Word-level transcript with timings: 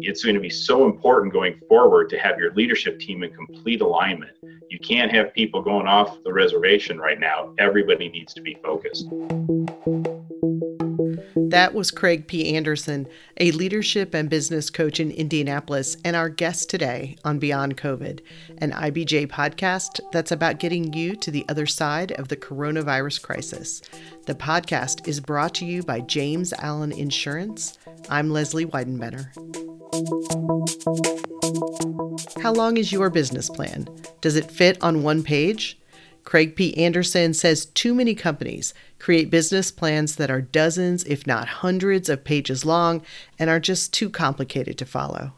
It's 0.00 0.24
going 0.24 0.34
to 0.34 0.40
be 0.40 0.48
so 0.48 0.86
important 0.86 1.32
going 1.32 1.60
forward 1.68 2.08
to 2.10 2.18
have 2.18 2.38
your 2.38 2.54
leadership 2.54 2.98
team 2.98 3.22
in 3.22 3.34
complete 3.34 3.82
alignment. 3.82 4.32
You 4.70 4.78
can't 4.78 5.12
have 5.12 5.34
people 5.34 5.60
going 5.60 5.86
off 5.86 6.22
the 6.24 6.32
reservation 6.32 6.98
right 6.98 7.20
now. 7.20 7.54
Everybody 7.58 8.08
needs 8.08 8.32
to 8.34 8.40
be 8.40 8.56
focused. 8.62 9.06
That 11.50 11.74
was 11.74 11.90
Craig 11.92 12.26
P. 12.26 12.56
Anderson, 12.56 13.06
a 13.38 13.52
leadership 13.52 14.14
and 14.14 14.28
business 14.28 14.68
coach 14.68 14.98
in 14.98 15.12
Indianapolis, 15.12 15.96
and 16.04 16.16
our 16.16 16.28
guest 16.28 16.68
today 16.68 17.16
on 17.24 17.38
Beyond 17.38 17.76
COVID, 17.76 18.20
an 18.58 18.72
IBJ 18.72 19.28
podcast 19.28 20.00
that's 20.10 20.32
about 20.32 20.58
getting 20.58 20.92
you 20.92 21.14
to 21.16 21.30
the 21.30 21.44
other 21.48 21.66
side 21.66 22.10
of 22.12 22.28
the 22.28 22.36
coronavirus 22.36 23.22
crisis. 23.22 23.80
The 24.26 24.34
podcast 24.34 25.06
is 25.06 25.20
brought 25.20 25.54
to 25.56 25.64
you 25.64 25.84
by 25.84 26.00
James 26.00 26.52
Allen 26.54 26.90
Insurance. 26.90 27.78
I'm 28.10 28.30
Lesley 28.30 28.66
Weidenbener. 28.66 29.26
How 32.42 32.52
long 32.52 32.76
is 32.76 32.90
your 32.90 33.08
business 33.08 33.48
plan? 33.48 33.86
Does 34.20 34.34
it 34.34 34.50
fit 34.50 34.82
on 34.82 35.04
one 35.04 35.22
page? 35.22 35.78
Craig 36.26 36.56
P. 36.56 36.76
Anderson 36.76 37.32
says 37.32 37.66
too 37.66 37.94
many 37.94 38.12
companies 38.12 38.74
create 38.98 39.30
business 39.30 39.70
plans 39.70 40.16
that 40.16 40.30
are 40.30 40.40
dozens, 40.40 41.04
if 41.04 41.24
not 41.24 41.46
hundreds, 41.46 42.08
of 42.08 42.24
pages 42.24 42.64
long 42.64 43.00
and 43.38 43.48
are 43.48 43.60
just 43.60 43.94
too 43.94 44.10
complicated 44.10 44.76
to 44.76 44.84
follow. 44.84 45.32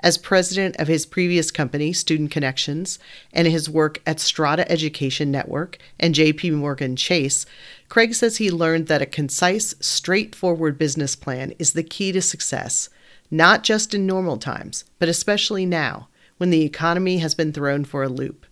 As 0.00 0.18
president 0.18 0.76
of 0.76 0.88
his 0.88 1.06
previous 1.06 1.50
company, 1.50 1.94
Student 1.94 2.30
Connections, 2.30 2.98
and 3.32 3.48
his 3.48 3.70
work 3.70 4.02
at 4.06 4.20
Strada 4.20 4.70
Education 4.70 5.30
Network 5.30 5.78
and 5.98 6.14
JP 6.14 6.52
Morgan 6.52 6.96
Chase, 6.96 7.46
Craig 7.88 8.14
says 8.14 8.36
he 8.36 8.50
learned 8.50 8.88
that 8.88 9.00
a 9.00 9.06
concise, 9.06 9.74
straightforward 9.80 10.76
business 10.76 11.16
plan 11.16 11.54
is 11.58 11.72
the 11.72 11.82
key 11.82 12.12
to 12.12 12.20
success, 12.20 12.90
not 13.30 13.64
just 13.64 13.94
in 13.94 14.06
normal 14.06 14.36
times, 14.36 14.84
but 14.98 15.08
especially 15.08 15.64
now 15.64 16.08
when 16.36 16.50
the 16.50 16.62
economy 16.62 17.18
has 17.18 17.34
been 17.34 17.54
thrown 17.54 17.86
for 17.86 18.02
a 18.02 18.08
loop. 18.10 18.44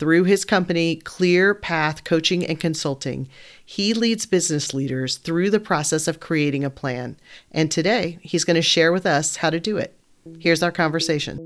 Through 0.00 0.24
his 0.24 0.46
company, 0.46 0.96
Clear 0.96 1.52
Path 1.52 2.04
Coaching 2.04 2.42
and 2.46 2.58
Consulting, 2.58 3.28
he 3.62 3.92
leads 3.92 4.24
business 4.24 4.72
leaders 4.72 5.18
through 5.18 5.50
the 5.50 5.60
process 5.60 6.08
of 6.08 6.20
creating 6.20 6.64
a 6.64 6.70
plan. 6.70 7.18
And 7.52 7.70
today, 7.70 8.18
he's 8.22 8.44
going 8.44 8.54
to 8.54 8.62
share 8.62 8.92
with 8.92 9.04
us 9.04 9.36
how 9.36 9.50
to 9.50 9.60
do 9.60 9.76
it. 9.76 9.94
Here's 10.38 10.62
our 10.62 10.72
conversation. 10.72 11.36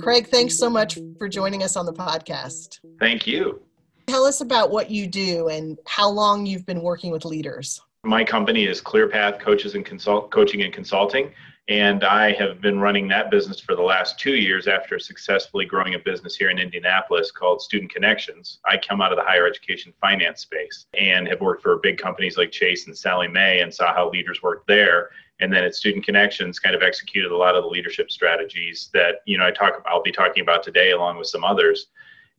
Craig, 0.00 0.26
thanks 0.26 0.58
so 0.58 0.68
much 0.68 0.98
for 1.18 1.28
joining 1.28 1.62
us 1.62 1.76
on 1.76 1.86
the 1.86 1.92
podcast. 1.92 2.80
Thank 2.98 3.28
you. 3.28 3.62
Tell 4.08 4.24
us 4.24 4.40
about 4.40 4.72
what 4.72 4.90
you 4.90 5.06
do 5.06 5.46
and 5.46 5.78
how 5.86 6.10
long 6.10 6.46
you've 6.46 6.66
been 6.66 6.82
working 6.82 7.12
with 7.12 7.24
leaders. 7.24 7.80
My 8.02 8.24
company 8.24 8.64
is 8.64 8.82
ClearPath 8.82 9.38
Coaches 9.38 9.76
and 9.76 9.86
Consult 9.86 10.32
Coaching 10.32 10.62
and 10.62 10.72
Consulting. 10.72 11.30
And 11.68 12.02
I 12.02 12.32
have 12.32 12.60
been 12.60 12.80
running 12.80 13.06
that 13.08 13.30
business 13.30 13.60
for 13.60 13.76
the 13.76 13.82
last 13.82 14.18
two 14.18 14.34
years 14.34 14.66
after 14.66 14.98
successfully 14.98 15.64
growing 15.64 15.94
a 15.94 15.98
business 15.98 16.34
here 16.34 16.50
in 16.50 16.58
Indianapolis 16.58 17.30
called 17.30 17.62
Student 17.62 17.92
Connections. 17.92 18.58
I 18.66 18.78
come 18.78 19.00
out 19.00 19.12
of 19.12 19.16
the 19.16 19.24
higher 19.24 19.46
education 19.46 19.92
finance 20.00 20.40
space 20.40 20.86
and 20.98 21.28
have 21.28 21.40
worked 21.40 21.62
for 21.62 21.76
big 21.78 21.98
companies 21.98 22.36
like 22.36 22.50
Chase 22.50 22.88
and 22.88 22.98
Sallie 22.98 23.28
Mae 23.28 23.60
and 23.60 23.72
saw 23.72 23.94
how 23.94 24.10
leaders 24.10 24.42
work 24.42 24.66
there. 24.66 25.10
And 25.38 25.52
then 25.52 25.62
at 25.62 25.76
Student 25.76 26.04
Connections, 26.04 26.58
kind 26.58 26.74
of 26.74 26.82
executed 26.82 27.30
a 27.30 27.36
lot 27.36 27.54
of 27.54 27.62
the 27.62 27.70
leadership 27.70 28.10
strategies 28.10 28.90
that 28.92 29.22
you 29.26 29.38
know 29.38 29.46
I 29.46 29.52
talk 29.52 29.78
about, 29.78 29.86
I'll 29.86 30.02
be 30.02 30.12
talking 30.12 30.42
about 30.42 30.64
today, 30.64 30.90
along 30.90 31.18
with 31.18 31.28
some 31.28 31.44
others. 31.44 31.88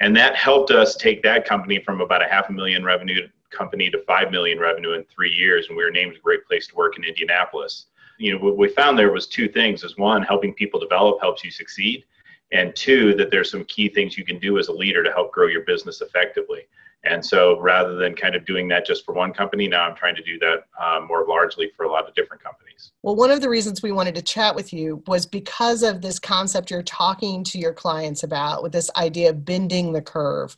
And 0.01 0.15
that 0.17 0.35
helped 0.35 0.71
us 0.71 0.95
take 0.95 1.23
that 1.23 1.45
company 1.45 1.79
from 1.79 2.01
about 2.01 2.21
a 2.21 2.27
half 2.27 2.49
a 2.49 2.51
million 2.51 2.83
revenue 2.83 3.29
company 3.51 3.89
to 3.89 4.03
five 4.05 4.31
million 4.31 4.59
revenue 4.59 4.93
in 4.93 5.05
three 5.05 5.31
years, 5.31 5.67
and 5.69 5.77
we 5.77 5.83
were 5.83 5.91
named 5.91 6.17
a 6.17 6.19
great 6.19 6.45
place 6.45 6.67
to 6.67 6.75
work 6.75 6.97
in 6.97 7.05
Indianapolis 7.05 7.85
you 8.17 8.33
know 8.33 8.43
what 8.43 8.57
we 8.57 8.69
found 8.69 8.97
there 8.97 9.11
was 9.11 9.27
two 9.27 9.47
things. 9.47 9.83
Is 9.83 9.97
one 9.97 10.21
helping 10.21 10.53
people 10.53 10.79
develop 10.79 11.19
helps 11.21 11.43
you 11.43 11.51
succeed. 11.51 12.05
And 12.51 12.75
two 12.75 13.15
that 13.15 13.31
there's 13.31 13.49
some 13.49 13.65
key 13.65 13.89
things 13.89 14.17
you 14.17 14.23
can 14.23 14.37
do 14.37 14.59
as 14.59 14.67
a 14.67 14.71
leader 14.71 15.03
to 15.03 15.11
help 15.11 15.31
grow 15.31 15.47
your 15.47 15.61
business 15.61 16.01
effectively. 16.01 16.67
And 17.05 17.25
so 17.25 17.59
rather 17.59 17.95
than 17.95 18.15
kind 18.15 18.35
of 18.35 18.45
doing 18.45 18.67
that 18.69 18.85
just 18.85 19.03
for 19.03 19.13
one 19.13 19.33
company 19.33 19.67
now 19.67 19.83
i'm 19.83 19.95
trying 19.95 20.15
to 20.15 20.23
do 20.23 20.39
that 20.39 20.63
um, 20.81 21.07
more 21.07 21.25
largely 21.27 21.69
for 21.75 21.85
a 21.85 21.91
lot 21.91 22.07
of 22.07 22.15
different 22.15 22.41
companies. 22.41 22.91
Well 23.01 23.15
one 23.15 23.31
of 23.31 23.41
the 23.41 23.49
reasons 23.49 23.81
we 23.81 23.91
wanted 23.91 24.15
to 24.15 24.21
chat 24.21 24.55
with 24.55 24.71
you 24.71 25.03
was 25.07 25.25
because 25.25 25.83
of 25.83 26.01
this 26.01 26.19
concept 26.19 26.71
you're 26.71 26.83
talking 26.83 27.43
to 27.45 27.59
your 27.59 27.73
clients 27.73 28.23
about 28.23 28.63
with 28.63 28.71
this 28.71 28.89
idea 28.95 29.31
of 29.31 29.43
bending 29.43 29.91
the 29.91 30.01
curve. 30.01 30.55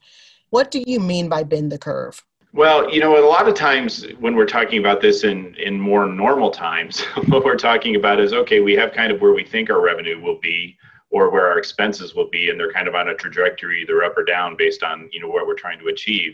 What 0.51 0.69
do 0.69 0.83
you 0.85 0.99
mean 0.99 1.29
by 1.29 1.43
bend 1.43 1.71
the 1.71 1.79
curve 1.79 2.23
well, 2.55 2.89
you 2.89 3.01
know, 3.01 3.19
a 3.19 3.27
lot 3.27 3.49
of 3.49 3.53
times 3.53 4.07
when 4.17 4.33
we're 4.33 4.45
talking 4.45 4.79
about 4.79 5.01
this 5.01 5.25
in, 5.25 5.53
in 5.55 5.77
more 5.77 6.07
normal 6.07 6.49
times, 6.49 7.01
what 7.27 7.43
we're 7.43 7.57
talking 7.57 7.97
about 7.97 8.21
is 8.21 8.31
okay, 8.31 8.61
we 8.61 8.73
have 8.73 8.93
kind 8.93 9.11
of 9.11 9.19
where 9.19 9.33
we 9.33 9.43
think 9.43 9.69
our 9.69 9.81
revenue 9.81 10.21
will 10.21 10.39
be 10.39 10.77
or 11.09 11.29
where 11.29 11.49
our 11.49 11.57
expenses 11.57 12.15
will 12.15 12.29
be, 12.29 12.49
and 12.49 12.57
they're 12.57 12.71
kind 12.71 12.87
of 12.87 12.95
on 12.95 13.09
a 13.09 13.13
trajectory 13.15 13.81
either 13.81 14.03
up 14.05 14.17
or 14.17 14.23
down 14.23 14.55
based 14.55 14.83
on 14.83 15.09
you 15.11 15.19
know 15.19 15.27
what 15.27 15.45
we're 15.45 15.53
trying 15.53 15.79
to 15.79 15.87
achieve. 15.87 16.33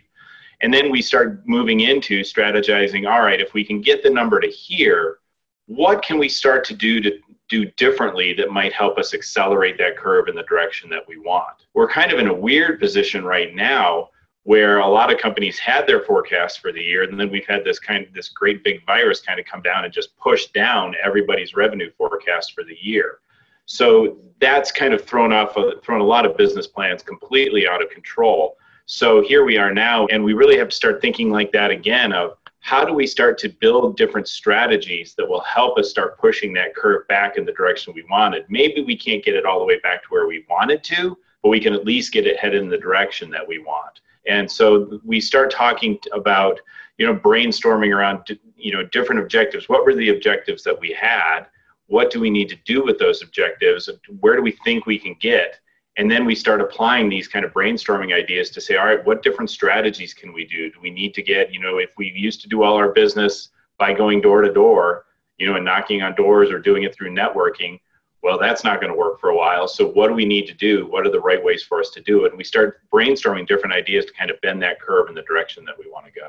And 0.62 0.72
then 0.72 0.92
we 0.92 1.02
start 1.02 1.42
moving 1.48 1.80
into 1.80 2.22
strategizing, 2.22 3.10
all 3.12 3.22
right, 3.22 3.42
if 3.42 3.56
we 3.56 3.64
can 3.64 3.82
get 3.82 4.04
the 4.04 4.12
number 4.12 4.40
to 4.40 4.48
here, 4.48 5.18
what 5.66 6.04
can 6.04 6.20
we 6.20 6.30
start 6.30 6.64
to 6.66 6.76
do 6.76 7.02
to 7.02 7.18
do 7.50 7.66
differently 7.78 8.32
that 8.34 8.52
might 8.52 8.74
help 8.74 9.00
us 9.00 9.16
accelerate 9.16 9.80
that 9.80 9.98
curve 9.98 10.28
in 10.28 10.36
the 10.36 10.44
direction 10.44 10.88
that 10.92 11.08
we 11.08 11.18
want? 11.18 11.66
We're 11.74 11.90
kind 11.90 12.12
of 12.12 12.20
in 12.20 12.28
a 12.28 12.34
weird 12.34 12.80
position 12.80 13.26
right 13.26 13.56
now 13.56 14.10
where 14.44 14.80
a 14.80 14.88
lot 14.88 15.14
of 15.14 15.20
companies 15.20 15.60
had 15.60 15.86
their 15.86 16.02
forecasts 16.02 16.58
for 16.58 16.72
the 16.72 16.82
year 16.82 17.04
and 17.04 17.20
then 17.20 17.30
we've 17.30 17.46
had 17.46 17.64
this 17.64 17.80
kind 17.80 18.06
of 18.06 18.14
this 18.14 18.30
great 18.30 18.64
big 18.64 18.84
virus 18.86 19.22
kind 19.22 19.40
of 19.40 19.46
come 19.46 19.62
down 19.62 19.86
and 19.86 19.94
just 19.94 20.18
push 20.18 20.48
down 20.48 20.96
everybody's 21.04 21.56
revenue 21.56 21.92
forecast 21.98 22.54
for 22.54 22.64
the 22.64 22.78
year. 22.82 23.20
So 23.66 24.18
that's 24.40 24.72
kind 24.72 24.94
of 24.94 25.06
thrown 25.06 25.32
off 25.32 25.56
thrown 25.84 26.02
a 26.02 26.06
lot 26.06 26.26
of 26.26 26.38
business 26.38 26.68
plans 26.68 27.04
completely 27.04 27.68
out 27.68 27.84
of 27.84 27.90
control. 27.90 28.58
So 28.88 29.22
here 29.22 29.46
we 29.46 29.58
are 29.58 29.74
now 29.74 30.08
and 30.08 30.24
we 30.24 30.34
really 30.34 30.58
have 30.58 30.70
to 30.70 30.76
start 30.76 31.02
thinking 31.02 31.30
like 31.30 31.52
that 31.52 31.70
again 31.70 32.12
of 32.12 32.38
how 32.60 32.84
do 32.84 32.94
we 32.94 33.08
start 33.08 33.38
to 33.40 33.50
build 33.50 33.98
different 33.98 34.28
strategies 34.28 35.16
that 35.16 35.28
will 35.28 35.42
help 35.42 35.78
us 35.78 35.90
start 35.90 36.18
pushing 36.20 36.54
that 36.54 36.76
curve 36.76 37.08
back 37.08 37.38
in 37.38 37.46
the 37.46 37.54
direction 37.54 37.94
we 37.94 38.04
wanted. 38.10 38.46
Maybe 38.50 38.84
we 38.84 38.96
can't 38.96 39.24
get 39.24 39.36
it 39.36 39.46
all 39.46 39.60
the 39.60 39.66
way 39.66 39.80
back 39.80 40.04
to 40.04 40.10
where 40.10 40.28
we 40.28 40.46
wanted 40.50 40.84
to 40.86 41.18
but 41.42 41.50
we 41.50 41.60
can 41.60 41.74
at 41.74 41.86
least 41.86 42.14
get 42.14 42.28
it 42.28 42.38
headed 42.38 42.62
in 42.62 42.70
the 42.70 42.78
direction 42.78 43.30
that 43.32 43.48
we 43.48 43.60
want 43.60 44.02
and 44.28 44.50
so 44.50 45.00
we 45.04 45.20
start 45.20 45.52
talking 45.52 45.98
about, 46.14 46.60
you 46.98 47.06
know, 47.06 47.16
brainstorming 47.16 47.96
around, 47.96 48.38
you 48.56 48.72
know, 48.72 48.84
different 48.84 49.22
objectives. 49.22 49.68
What 49.68 49.86
were 49.86 49.96
the 49.96 50.10
objectives 50.10 50.64
that 50.64 50.80
we 50.80 50.92
had? 50.92 51.46
What 51.88 52.12
do 52.12 52.20
we 52.20 52.30
need 52.30 52.50
to 52.50 52.58
do 52.66 52.84
with 52.84 53.00
those 53.00 53.22
objectives? 53.22 53.90
Where 54.20 54.36
do 54.36 54.42
we 54.42 54.52
think 54.64 54.86
we 54.86 55.00
can 55.00 55.16
get? 55.20 55.60
And 55.98 56.10
then 56.10 56.26
we 56.26 56.36
start 56.36 56.62
applying 56.62 57.10
these 57.10 57.28
kind 57.28 57.44
of 57.44 57.52
brainstorming 57.52 58.14
ideas 58.14 58.50
to 58.52 58.62
say, 58.62 58.78
all 58.78 58.86
right, 58.86 59.06
what 59.06 59.24
different 59.24 59.50
strategies 59.50 60.14
can 60.14 60.32
we 60.32 60.46
do? 60.46 60.72
Do 60.72 60.80
we 60.82 60.90
need 60.90 61.14
to 61.16 61.22
get, 61.22 61.54
you 61.54 61.60
know, 61.60 61.80
if 61.80 61.90
we 61.98 62.12
used 62.16 62.42
to 62.42 62.48
do 62.48 62.64
all 62.64 62.76
our 62.76 62.94
business 62.94 63.50
by 63.78 63.94
going 63.94 64.22
door 64.22 64.42
to 64.42 64.54
door, 64.54 65.06
you 65.38 65.48
know, 65.48 65.56
and 65.56 65.66
knocking 65.66 66.02
on 66.02 66.16
doors 66.16 66.50
or 66.50 66.60
doing 66.60 66.84
it 66.84 66.96
through 66.96 67.14
networking, 67.14 67.80
well, 68.24 68.38
that's 68.40 68.64
not 68.64 68.80
going 68.80 68.92
to 68.92 68.98
work 68.98 69.20
for 69.20 69.30
a 69.30 69.36
while. 69.36 69.68
So, 69.68 69.88
what 69.88 70.08
do 70.08 70.14
we 70.14 70.26
need 70.26 70.46
to 70.48 70.54
do? 70.54 70.86
What 70.88 71.06
are 71.06 71.12
the 71.12 71.20
right 71.20 71.44
ways 71.44 71.64
for 71.64 71.80
us 71.80 71.90
to 71.92 72.02
do 72.02 72.26
it? 72.26 72.30
And 72.30 72.38
we 72.38 72.44
start 72.44 72.82
brainstorming 72.94 73.48
different 73.48 73.74
ideas 73.74 74.06
to 74.06 74.14
kind 74.14 74.30
of 74.30 74.40
bend 74.42 74.62
that 74.64 74.80
curve 74.80 75.10
in 75.10 75.16
the 75.16 75.24
direction 75.24 75.66
that 75.66 75.78
we 75.78 75.90
want 75.90 76.06
to 76.06 76.12
go. 76.12 76.28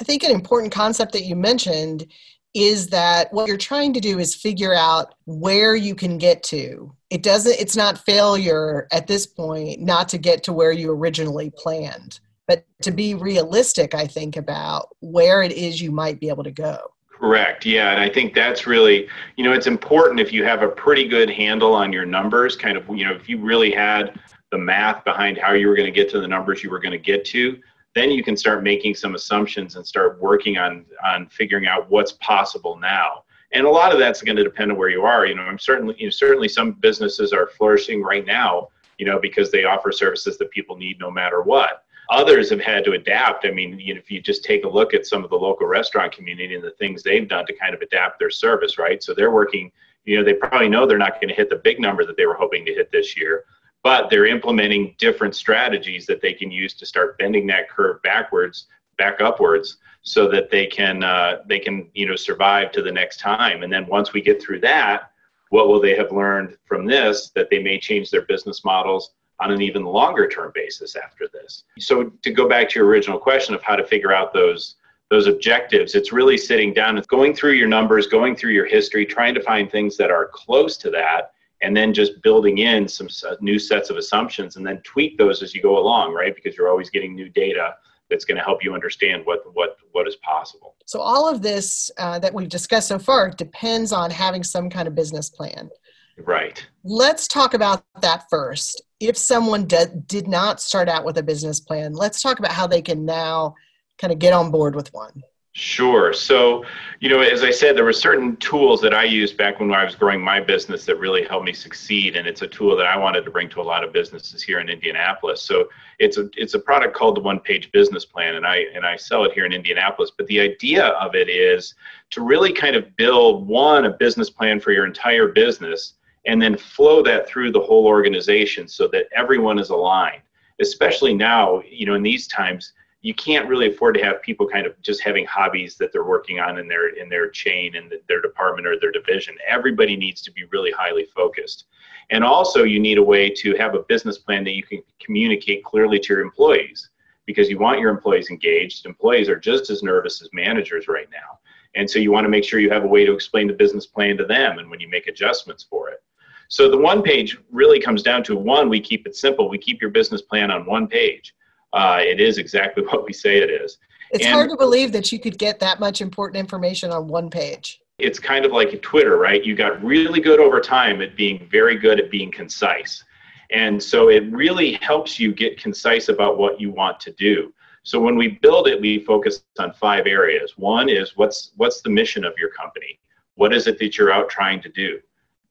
I 0.00 0.04
think 0.04 0.22
an 0.24 0.32
important 0.32 0.72
concept 0.72 1.12
that 1.12 1.24
you 1.24 1.36
mentioned 1.36 2.06
is 2.54 2.88
that 2.88 3.32
what 3.32 3.46
you're 3.46 3.56
trying 3.56 3.92
to 3.92 4.00
do 4.00 4.18
is 4.18 4.34
figure 4.34 4.74
out 4.74 5.14
where 5.26 5.76
you 5.76 5.94
can 5.94 6.18
get 6.18 6.42
to. 6.42 6.92
It 7.10 7.22
doesn't, 7.22 7.60
it's 7.60 7.76
not 7.76 8.04
failure 8.04 8.88
at 8.90 9.06
this 9.06 9.26
point 9.26 9.80
not 9.80 10.08
to 10.08 10.18
get 10.18 10.42
to 10.44 10.52
where 10.52 10.72
you 10.72 10.90
originally 10.90 11.52
planned, 11.56 12.18
but 12.48 12.64
to 12.82 12.90
be 12.90 13.14
realistic, 13.14 13.94
I 13.94 14.06
think, 14.06 14.36
about 14.36 14.88
where 14.98 15.42
it 15.42 15.52
is 15.52 15.80
you 15.80 15.92
might 15.92 16.18
be 16.18 16.28
able 16.28 16.44
to 16.44 16.50
go. 16.50 16.89
Correct. 17.20 17.66
Yeah. 17.66 17.90
And 17.90 18.00
I 18.00 18.08
think 18.08 18.32
that's 18.32 18.66
really, 18.66 19.06
you 19.36 19.44
know, 19.44 19.52
it's 19.52 19.66
important 19.66 20.20
if 20.20 20.32
you 20.32 20.42
have 20.44 20.62
a 20.62 20.68
pretty 20.68 21.06
good 21.06 21.28
handle 21.28 21.74
on 21.74 21.92
your 21.92 22.06
numbers, 22.06 22.56
kind 22.56 22.78
of, 22.78 22.88
you 22.88 23.04
know, 23.04 23.12
if 23.12 23.28
you 23.28 23.38
really 23.38 23.70
had 23.70 24.18
the 24.50 24.56
math 24.56 25.04
behind 25.04 25.36
how 25.36 25.52
you 25.52 25.68
were 25.68 25.76
going 25.76 25.92
to 25.92 25.94
get 25.94 26.08
to 26.12 26.20
the 26.20 26.26
numbers 26.26 26.64
you 26.64 26.70
were 26.70 26.78
going 26.78 26.92
to 26.92 26.98
get 26.98 27.26
to, 27.26 27.60
then 27.94 28.10
you 28.10 28.24
can 28.24 28.38
start 28.38 28.62
making 28.62 28.94
some 28.94 29.14
assumptions 29.14 29.76
and 29.76 29.86
start 29.86 30.18
working 30.18 30.56
on 30.56 30.86
on 31.04 31.26
figuring 31.26 31.66
out 31.66 31.90
what's 31.90 32.12
possible 32.12 32.78
now. 32.78 33.24
And 33.52 33.66
a 33.66 33.70
lot 33.70 33.92
of 33.92 33.98
that's 33.98 34.22
going 34.22 34.36
to 34.36 34.44
depend 34.44 34.72
on 34.72 34.78
where 34.78 34.88
you 34.88 35.02
are. 35.02 35.26
You 35.26 35.34
know, 35.34 35.42
I'm 35.42 35.58
certainly, 35.58 35.96
you 35.98 36.06
know, 36.06 36.10
certainly 36.10 36.48
some 36.48 36.72
businesses 36.72 37.34
are 37.34 37.48
flourishing 37.48 38.02
right 38.02 38.24
now, 38.24 38.68
you 38.96 39.04
know, 39.04 39.18
because 39.20 39.50
they 39.50 39.64
offer 39.64 39.92
services 39.92 40.38
that 40.38 40.50
people 40.52 40.74
need 40.74 40.98
no 40.98 41.10
matter 41.10 41.42
what 41.42 41.84
others 42.10 42.50
have 42.50 42.60
had 42.60 42.84
to 42.84 42.92
adapt. 42.92 43.46
I 43.46 43.50
mean, 43.50 43.78
you 43.78 43.94
know, 43.94 44.00
if 44.00 44.10
you 44.10 44.20
just 44.20 44.44
take 44.44 44.64
a 44.64 44.68
look 44.68 44.94
at 44.94 45.06
some 45.06 45.24
of 45.24 45.30
the 45.30 45.36
local 45.36 45.66
restaurant 45.66 46.12
community 46.12 46.54
and 46.54 46.64
the 46.64 46.72
things 46.72 47.02
they've 47.02 47.28
done 47.28 47.46
to 47.46 47.56
kind 47.56 47.74
of 47.74 47.80
adapt 47.80 48.18
their 48.18 48.30
service, 48.30 48.78
right? 48.78 49.02
So 49.02 49.14
they're 49.14 49.30
working, 49.30 49.70
you 50.04 50.16
know, 50.18 50.24
they 50.24 50.34
probably 50.34 50.68
know 50.68 50.86
they're 50.86 50.98
not 50.98 51.20
going 51.20 51.28
to 51.28 51.34
hit 51.34 51.48
the 51.48 51.56
big 51.56 51.80
number 51.80 52.04
that 52.04 52.16
they 52.16 52.26
were 52.26 52.34
hoping 52.34 52.64
to 52.66 52.74
hit 52.74 52.90
this 52.90 53.16
year, 53.16 53.44
but 53.82 54.10
they're 54.10 54.26
implementing 54.26 54.94
different 54.98 55.34
strategies 55.34 56.04
that 56.06 56.20
they 56.20 56.32
can 56.32 56.50
use 56.50 56.74
to 56.74 56.86
start 56.86 57.16
bending 57.18 57.46
that 57.46 57.70
curve 57.70 58.02
backwards, 58.02 58.66
back 58.98 59.20
upwards, 59.20 59.78
so 60.02 60.28
that 60.28 60.50
they 60.50 60.66
can 60.66 61.04
uh, 61.04 61.38
they 61.46 61.58
can 61.58 61.88
you 61.94 62.06
know 62.06 62.16
survive 62.16 62.72
to 62.72 62.82
the 62.82 62.90
next 62.90 63.20
time 63.20 63.62
and 63.62 63.72
then 63.72 63.86
once 63.86 64.12
we 64.12 64.20
get 64.20 64.42
through 64.42 64.60
that 64.60 65.10
what 65.50 65.68
will 65.68 65.80
they 65.80 65.96
have 65.96 66.10
learned 66.12 66.56
from 66.64 66.86
this 66.86 67.30
that 67.34 67.50
they 67.50 67.58
may 67.58 67.78
change 67.78 68.10
their 68.10 68.22
business 68.22 68.64
models 68.64 69.12
on 69.40 69.50
an 69.50 69.62
even 69.62 69.84
longer 69.84 70.28
term 70.28 70.52
basis 70.54 70.96
after 70.96 71.28
this. 71.32 71.64
So 71.78 72.04
to 72.22 72.30
go 72.30 72.48
back 72.48 72.68
to 72.70 72.78
your 72.78 72.86
original 72.86 73.18
question 73.18 73.54
of 73.54 73.62
how 73.62 73.76
to 73.76 73.86
figure 73.86 74.12
out 74.12 74.32
those 74.32 74.76
those 75.10 75.26
objectives 75.26 75.96
it's 75.96 76.12
really 76.12 76.38
sitting 76.38 76.72
down 76.72 76.96
and 76.96 77.06
going 77.08 77.34
through 77.34 77.54
your 77.54 77.66
numbers 77.66 78.06
going 78.06 78.36
through 78.36 78.52
your 78.52 78.66
history 78.66 79.04
trying 79.04 79.34
to 79.34 79.42
find 79.42 79.68
things 79.68 79.96
that 79.96 80.08
are 80.08 80.30
close 80.32 80.76
to 80.76 80.88
that 80.88 81.32
and 81.62 81.76
then 81.76 81.92
just 81.92 82.22
building 82.22 82.58
in 82.58 82.88
some 82.88 83.08
new 83.40 83.58
sets 83.58 83.90
of 83.90 83.96
assumptions 83.96 84.56
and 84.56 84.66
then 84.66 84.80
tweak 84.82 85.18
those 85.18 85.42
as 85.42 85.54
you 85.54 85.60
go 85.62 85.78
along 85.78 86.14
right? 86.14 86.34
Because 86.34 86.56
you're 86.56 86.68
always 86.68 86.90
getting 86.90 87.14
new 87.14 87.28
data 87.28 87.74
that's 88.08 88.24
going 88.24 88.36
to 88.36 88.42
help 88.42 88.62
you 88.62 88.74
understand 88.74 89.24
what 89.24 89.42
what 89.54 89.76
what 89.92 90.06
is 90.06 90.16
possible. 90.16 90.74
So 90.86 91.00
all 91.00 91.28
of 91.28 91.42
this 91.42 91.90
uh, 91.98 92.18
that 92.18 92.34
we've 92.34 92.48
discussed 92.48 92.88
so 92.88 92.98
far 92.98 93.30
depends 93.30 93.92
on 93.92 94.10
having 94.10 94.42
some 94.42 94.68
kind 94.68 94.88
of 94.88 94.94
business 94.94 95.30
plan. 95.30 95.70
Right. 96.18 96.64
Let's 96.84 97.28
talk 97.28 97.54
about 97.54 97.84
that 98.00 98.24
first 98.28 98.82
if 99.00 99.16
someone 99.16 99.66
did, 99.66 100.06
did 100.06 100.28
not 100.28 100.60
start 100.60 100.88
out 100.88 101.04
with 101.04 101.18
a 101.18 101.22
business 101.22 101.60
plan 101.60 101.92
let's 101.92 102.22
talk 102.22 102.38
about 102.38 102.52
how 102.52 102.66
they 102.66 102.82
can 102.82 103.04
now 103.04 103.54
kind 103.98 104.12
of 104.12 104.18
get 104.18 104.32
on 104.32 104.50
board 104.50 104.74
with 104.74 104.92
one 104.92 105.22
Sure. 105.52 106.12
So, 106.12 106.64
you 107.00 107.08
know, 107.08 107.22
as 107.22 107.42
I 107.42 107.50
said, 107.50 107.76
there 107.76 107.84
were 107.84 107.92
certain 107.92 108.36
tools 108.36 108.80
that 108.82 108.94
I 108.94 109.02
used 109.02 109.36
back 109.36 109.58
when 109.58 109.72
I 109.74 109.84
was 109.84 109.96
growing 109.96 110.22
my 110.22 110.38
business 110.38 110.84
that 110.84 110.96
really 111.00 111.24
helped 111.24 111.44
me 111.44 111.52
succeed, 111.52 112.14
and 112.14 112.28
it's 112.28 112.42
a 112.42 112.46
tool 112.46 112.76
that 112.76 112.86
I 112.86 112.96
wanted 112.96 113.24
to 113.24 113.32
bring 113.32 113.48
to 113.50 113.60
a 113.60 113.62
lot 113.62 113.82
of 113.82 113.92
businesses 113.92 114.44
here 114.44 114.60
in 114.60 114.68
Indianapolis. 114.68 115.42
So, 115.42 115.68
it's 115.98 116.18
a 116.18 116.30
it's 116.36 116.54
a 116.54 116.58
product 116.58 116.94
called 116.94 117.16
the 117.16 117.20
One 117.20 117.40
Page 117.40 117.72
Business 117.72 118.04
Plan, 118.04 118.36
and 118.36 118.46
I 118.46 118.66
and 118.76 118.86
I 118.86 118.94
sell 118.94 119.24
it 119.24 119.32
here 119.32 119.44
in 119.44 119.52
Indianapolis. 119.52 120.12
But 120.16 120.28
the 120.28 120.38
idea 120.38 120.86
of 120.86 121.16
it 121.16 121.28
is 121.28 121.74
to 122.10 122.22
really 122.22 122.52
kind 122.52 122.76
of 122.76 122.94
build 122.94 123.48
one 123.48 123.86
a 123.86 123.90
business 123.90 124.30
plan 124.30 124.60
for 124.60 124.70
your 124.70 124.86
entire 124.86 125.28
business, 125.28 125.94
and 126.26 126.40
then 126.40 126.56
flow 126.56 127.02
that 127.02 127.26
through 127.26 127.52
the 127.52 127.60
whole 127.60 127.86
organization 127.86 128.68
so 128.68 128.86
that 128.88 129.06
everyone 129.14 129.58
is 129.58 129.70
aligned. 129.70 130.22
Especially 130.60 131.14
now, 131.14 131.62
you 131.68 131.86
know, 131.86 131.94
in 131.94 132.02
these 132.02 132.26
times 132.28 132.74
you 133.02 133.14
can't 133.14 133.48
really 133.48 133.68
afford 133.68 133.94
to 133.94 134.04
have 134.04 134.20
people 134.20 134.46
kind 134.46 134.66
of 134.66 134.78
just 134.82 135.02
having 135.02 135.24
hobbies 135.24 135.76
that 135.76 135.90
they're 135.90 136.04
working 136.04 136.38
on 136.38 136.58
in 136.58 136.68
their 136.68 136.88
in 136.88 137.08
their 137.08 137.30
chain 137.30 137.76
and 137.76 137.92
their 138.08 138.20
department 138.20 138.66
or 138.66 138.78
their 138.78 138.92
division. 138.92 139.34
Everybody 139.48 139.96
needs 139.96 140.20
to 140.22 140.32
be 140.32 140.44
really 140.52 140.70
highly 140.70 141.06
focused. 141.16 141.64
And 142.10 142.22
also 142.22 142.64
you 142.64 142.78
need 142.78 142.98
a 142.98 143.02
way 143.02 143.30
to 143.30 143.54
have 143.56 143.74
a 143.74 143.84
business 143.84 144.18
plan 144.18 144.44
that 144.44 144.54
you 144.54 144.62
can 144.62 144.82
communicate 145.02 145.64
clearly 145.64 145.98
to 146.00 146.12
your 146.12 146.22
employees 146.22 146.90
because 147.24 147.48
you 147.48 147.58
want 147.58 147.80
your 147.80 147.90
employees 147.90 148.28
engaged. 148.28 148.84
Employees 148.84 149.28
are 149.30 149.38
just 149.38 149.70
as 149.70 149.82
nervous 149.82 150.20
as 150.20 150.28
managers 150.34 150.88
right 150.88 151.08
now. 151.10 151.38
And 151.76 151.88
so 151.88 152.00
you 152.00 152.10
want 152.10 152.24
to 152.24 152.28
make 152.28 152.44
sure 152.44 152.58
you 152.58 152.70
have 152.70 152.84
a 152.84 152.88
way 152.88 153.06
to 153.06 153.14
explain 153.14 153.46
the 153.46 153.54
business 153.54 153.86
plan 153.86 154.18
to 154.18 154.26
them 154.26 154.58
and 154.58 154.68
when 154.68 154.80
you 154.80 154.88
make 154.88 155.06
adjustments 155.06 155.62
for 155.62 155.88
it 155.88 156.02
so 156.50 156.70
the 156.70 156.76
one 156.76 157.02
page 157.02 157.38
really 157.50 157.80
comes 157.80 158.02
down 158.02 158.22
to 158.24 158.36
one 158.36 158.68
we 158.68 158.80
keep 158.80 159.06
it 159.06 159.16
simple 159.16 159.48
we 159.48 159.58
keep 159.58 159.80
your 159.80 159.90
business 159.90 160.20
plan 160.20 160.50
on 160.50 160.66
one 160.66 160.86
page 160.86 161.34
uh, 161.72 162.00
it 162.00 162.20
is 162.20 162.38
exactly 162.38 162.82
what 162.88 163.04
we 163.04 163.12
say 163.12 163.38
it 163.38 163.50
is. 163.50 163.78
It's 164.12 164.24
and 164.24 164.34
hard 164.34 164.50
to 164.50 164.56
believe 164.56 164.92
that 164.92 165.12
you 165.12 165.20
could 165.20 165.38
get 165.38 165.60
that 165.60 165.78
much 165.78 166.00
important 166.00 166.38
information 166.38 166.90
on 166.90 167.06
one 167.06 167.30
page. 167.30 167.80
It's 167.98 168.18
kind 168.18 168.44
of 168.44 168.50
like 168.50 168.80
Twitter, 168.82 169.18
right? 169.18 169.44
You 169.44 169.54
got 169.54 169.82
really 169.84 170.20
good 170.20 170.40
over 170.40 170.60
time 170.60 171.00
at 171.00 171.16
being 171.16 171.46
very 171.50 171.76
good 171.76 172.00
at 172.00 172.10
being 172.10 172.32
concise. 172.32 173.04
And 173.52 173.80
so 173.82 174.08
it 174.08 174.30
really 174.32 174.72
helps 174.74 175.20
you 175.20 175.34
get 175.34 175.60
concise 175.60 176.08
about 176.08 176.38
what 176.38 176.60
you 176.60 176.70
want 176.70 176.98
to 177.00 177.12
do. 177.12 177.52
So 177.82 178.00
when 178.00 178.16
we 178.16 178.38
build 178.42 178.68
it, 178.68 178.80
we 178.80 179.00
focus 179.00 179.42
on 179.58 179.72
five 179.74 180.06
areas. 180.06 180.54
One 180.56 180.88
is 180.88 181.16
what's 181.16 181.52
what's 181.56 181.82
the 181.82 181.90
mission 181.90 182.24
of 182.24 182.34
your 182.38 182.50
company? 182.50 182.98
What 183.34 183.54
is 183.54 183.66
it 183.66 183.78
that 183.78 183.96
you're 183.96 184.12
out 184.12 184.28
trying 184.28 184.60
to 184.62 184.68
do? 184.68 185.00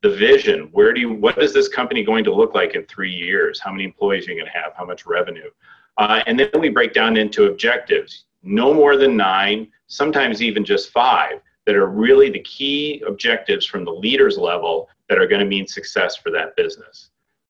The 0.02 0.16
vision, 0.16 0.70
where 0.72 0.94
do 0.94 1.02
you 1.02 1.12
what 1.12 1.42
is 1.44 1.54
this 1.54 1.68
company 1.68 2.04
going 2.04 2.24
to 2.24 2.34
look 2.34 2.54
like 2.54 2.76
in 2.76 2.86
3 2.86 3.12
years? 3.12 3.60
How 3.60 3.72
many 3.72 3.84
employees 3.84 4.28
are 4.28 4.32
you 4.32 4.40
going 4.40 4.52
to 4.52 4.60
have? 4.60 4.74
How 4.76 4.86
much 4.86 5.06
revenue? 5.06 5.50
Uh, 5.98 6.24
and 6.26 6.40
then 6.40 6.50
we 6.58 6.70
break 6.70 6.94
down 6.94 7.18
into 7.18 7.48
objectives, 7.48 8.26
no 8.42 8.74
more 8.74 8.96
than 8.96 9.18
nine, 9.18 9.68
sometimes 9.88 10.42
even 10.42 10.64
just 10.64 10.92
five, 10.92 11.42
that 11.66 11.76
are 11.76 11.88
really 11.88 12.30
the 12.30 12.40
key 12.40 13.04
objectives 13.06 13.66
from 13.66 13.84
the 13.84 13.92
leaders 13.92 14.38
level 14.38 14.88
that 15.10 15.20
are 15.20 15.28
going 15.28 15.42
to 15.42 15.46
mean 15.46 15.68
success 15.68 16.16
for 16.16 16.32
that 16.32 16.56
business. 16.56 17.10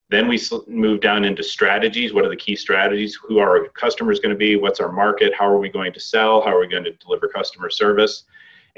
Then 0.09 0.27
we 0.27 0.41
move 0.67 1.01
down 1.01 1.23
into 1.23 1.43
strategies. 1.43 2.13
What 2.13 2.25
are 2.25 2.29
the 2.29 2.35
key 2.35 2.55
strategies? 2.55 3.15
Who 3.27 3.37
are 3.37 3.59
our 3.59 3.69
customers 3.69 4.19
going 4.19 4.33
to 4.33 4.37
be? 4.37 4.55
What's 4.55 4.79
our 4.79 4.91
market? 4.91 5.33
How 5.37 5.47
are 5.47 5.59
we 5.59 5.69
going 5.69 5.93
to 5.93 5.99
sell? 5.99 6.41
How 6.41 6.55
are 6.55 6.59
we 6.59 6.67
going 6.67 6.83
to 6.85 6.93
deliver 6.93 7.27
customer 7.27 7.69
service? 7.69 8.23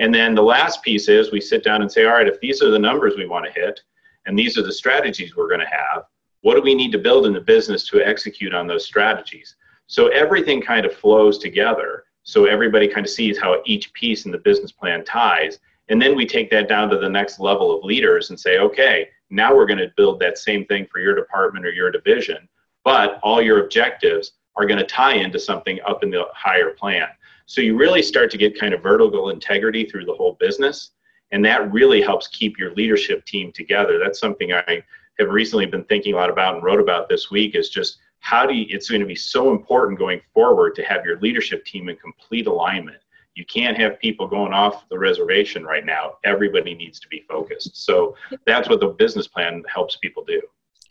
And 0.01 0.11
then 0.11 0.33
the 0.33 0.41
last 0.41 0.81
piece 0.81 1.07
is 1.07 1.31
we 1.31 1.39
sit 1.39 1.63
down 1.63 1.83
and 1.83 1.91
say, 1.91 2.05
all 2.05 2.13
right, 2.13 2.27
if 2.27 2.39
these 2.39 2.63
are 2.63 2.71
the 2.71 2.79
numbers 2.79 3.13
we 3.15 3.27
want 3.27 3.45
to 3.45 3.51
hit, 3.51 3.79
and 4.25 4.37
these 4.37 4.57
are 4.57 4.63
the 4.63 4.73
strategies 4.73 5.35
we're 5.35 5.47
going 5.47 5.59
to 5.59 5.67
have, 5.67 6.05
what 6.41 6.55
do 6.55 6.61
we 6.63 6.73
need 6.73 6.91
to 6.93 6.97
build 6.97 7.27
in 7.27 7.33
the 7.33 7.39
business 7.39 7.87
to 7.89 8.01
execute 8.01 8.51
on 8.51 8.65
those 8.65 8.83
strategies? 8.83 9.55
So 9.85 10.07
everything 10.07 10.59
kind 10.59 10.87
of 10.87 10.95
flows 10.95 11.37
together. 11.37 12.05
So 12.23 12.45
everybody 12.45 12.87
kind 12.87 13.05
of 13.05 13.11
sees 13.11 13.39
how 13.39 13.61
each 13.67 13.93
piece 13.93 14.25
in 14.25 14.31
the 14.31 14.39
business 14.39 14.71
plan 14.71 15.05
ties. 15.05 15.59
And 15.89 16.01
then 16.01 16.15
we 16.15 16.25
take 16.25 16.49
that 16.49 16.67
down 16.67 16.89
to 16.89 16.97
the 16.97 17.07
next 17.07 17.39
level 17.39 17.77
of 17.77 17.83
leaders 17.83 18.31
and 18.31 18.39
say, 18.39 18.57
okay, 18.57 19.07
now 19.29 19.55
we're 19.55 19.67
going 19.67 19.77
to 19.77 19.93
build 19.97 20.19
that 20.21 20.39
same 20.39 20.65
thing 20.65 20.87
for 20.91 20.99
your 20.99 21.13
department 21.13 21.63
or 21.63 21.71
your 21.71 21.91
division, 21.91 22.49
but 22.83 23.19
all 23.21 23.39
your 23.39 23.63
objectives 23.63 24.31
are 24.55 24.65
going 24.65 24.79
to 24.79 24.85
tie 24.85 25.13
into 25.13 25.39
something 25.39 25.79
up 25.85 26.01
in 26.01 26.09
the 26.09 26.25
higher 26.33 26.71
plan. 26.71 27.07
So 27.45 27.61
you 27.61 27.77
really 27.77 28.01
start 28.01 28.31
to 28.31 28.37
get 28.37 28.59
kind 28.59 28.73
of 28.73 28.81
vertical 28.81 29.29
integrity 29.29 29.85
through 29.85 30.05
the 30.05 30.13
whole 30.13 30.37
business. 30.39 30.91
And 31.31 31.43
that 31.45 31.71
really 31.71 32.01
helps 32.01 32.27
keep 32.27 32.57
your 32.57 32.73
leadership 32.75 33.25
team 33.25 33.51
together. 33.51 33.99
That's 33.99 34.19
something 34.19 34.53
I 34.53 34.83
have 35.19 35.29
recently 35.29 35.65
been 35.65 35.85
thinking 35.85 36.13
a 36.13 36.17
lot 36.17 36.29
about 36.29 36.55
and 36.55 36.63
wrote 36.63 36.79
about 36.79 37.07
this 37.07 37.31
week 37.31 37.55
is 37.55 37.69
just 37.69 37.97
how 38.19 38.45
do 38.45 38.53
you, 38.53 38.65
it's 38.69 38.89
going 38.89 39.01
to 39.01 39.07
be 39.07 39.15
so 39.15 39.51
important 39.51 39.97
going 39.97 40.21
forward 40.33 40.75
to 40.75 40.83
have 40.83 41.05
your 41.05 41.19
leadership 41.19 41.65
team 41.65 41.89
in 41.89 41.95
complete 41.97 42.47
alignment. 42.47 42.97
You 43.35 43.45
can't 43.45 43.77
have 43.77 43.99
people 43.99 44.27
going 44.27 44.53
off 44.53 44.87
the 44.89 44.99
reservation 44.99 45.63
right 45.63 45.85
now. 45.85 46.17
Everybody 46.25 46.75
needs 46.75 46.99
to 46.99 47.07
be 47.07 47.23
focused. 47.29 47.85
So 47.85 48.15
that's 48.45 48.67
what 48.67 48.79
the 48.79 48.89
business 48.89 49.27
plan 49.27 49.63
helps 49.73 49.95
people 49.95 50.23
do. 50.25 50.41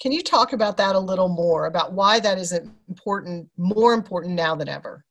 Can 0.00 0.11
you 0.11 0.23
talk 0.23 0.55
about 0.55 0.79
that 0.79 0.97
a 0.97 0.99
little 0.99 1.29
more 1.29 1.67
about 1.67 1.93
why 1.93 2.19
that 2.20 2.38
is 2.38 2.58
important, 2.88 3.49
more 3.58 3.93
important 3.93 4.35
now 4.35 4.55
than 4.55 4.69
ever? 4.69 5.05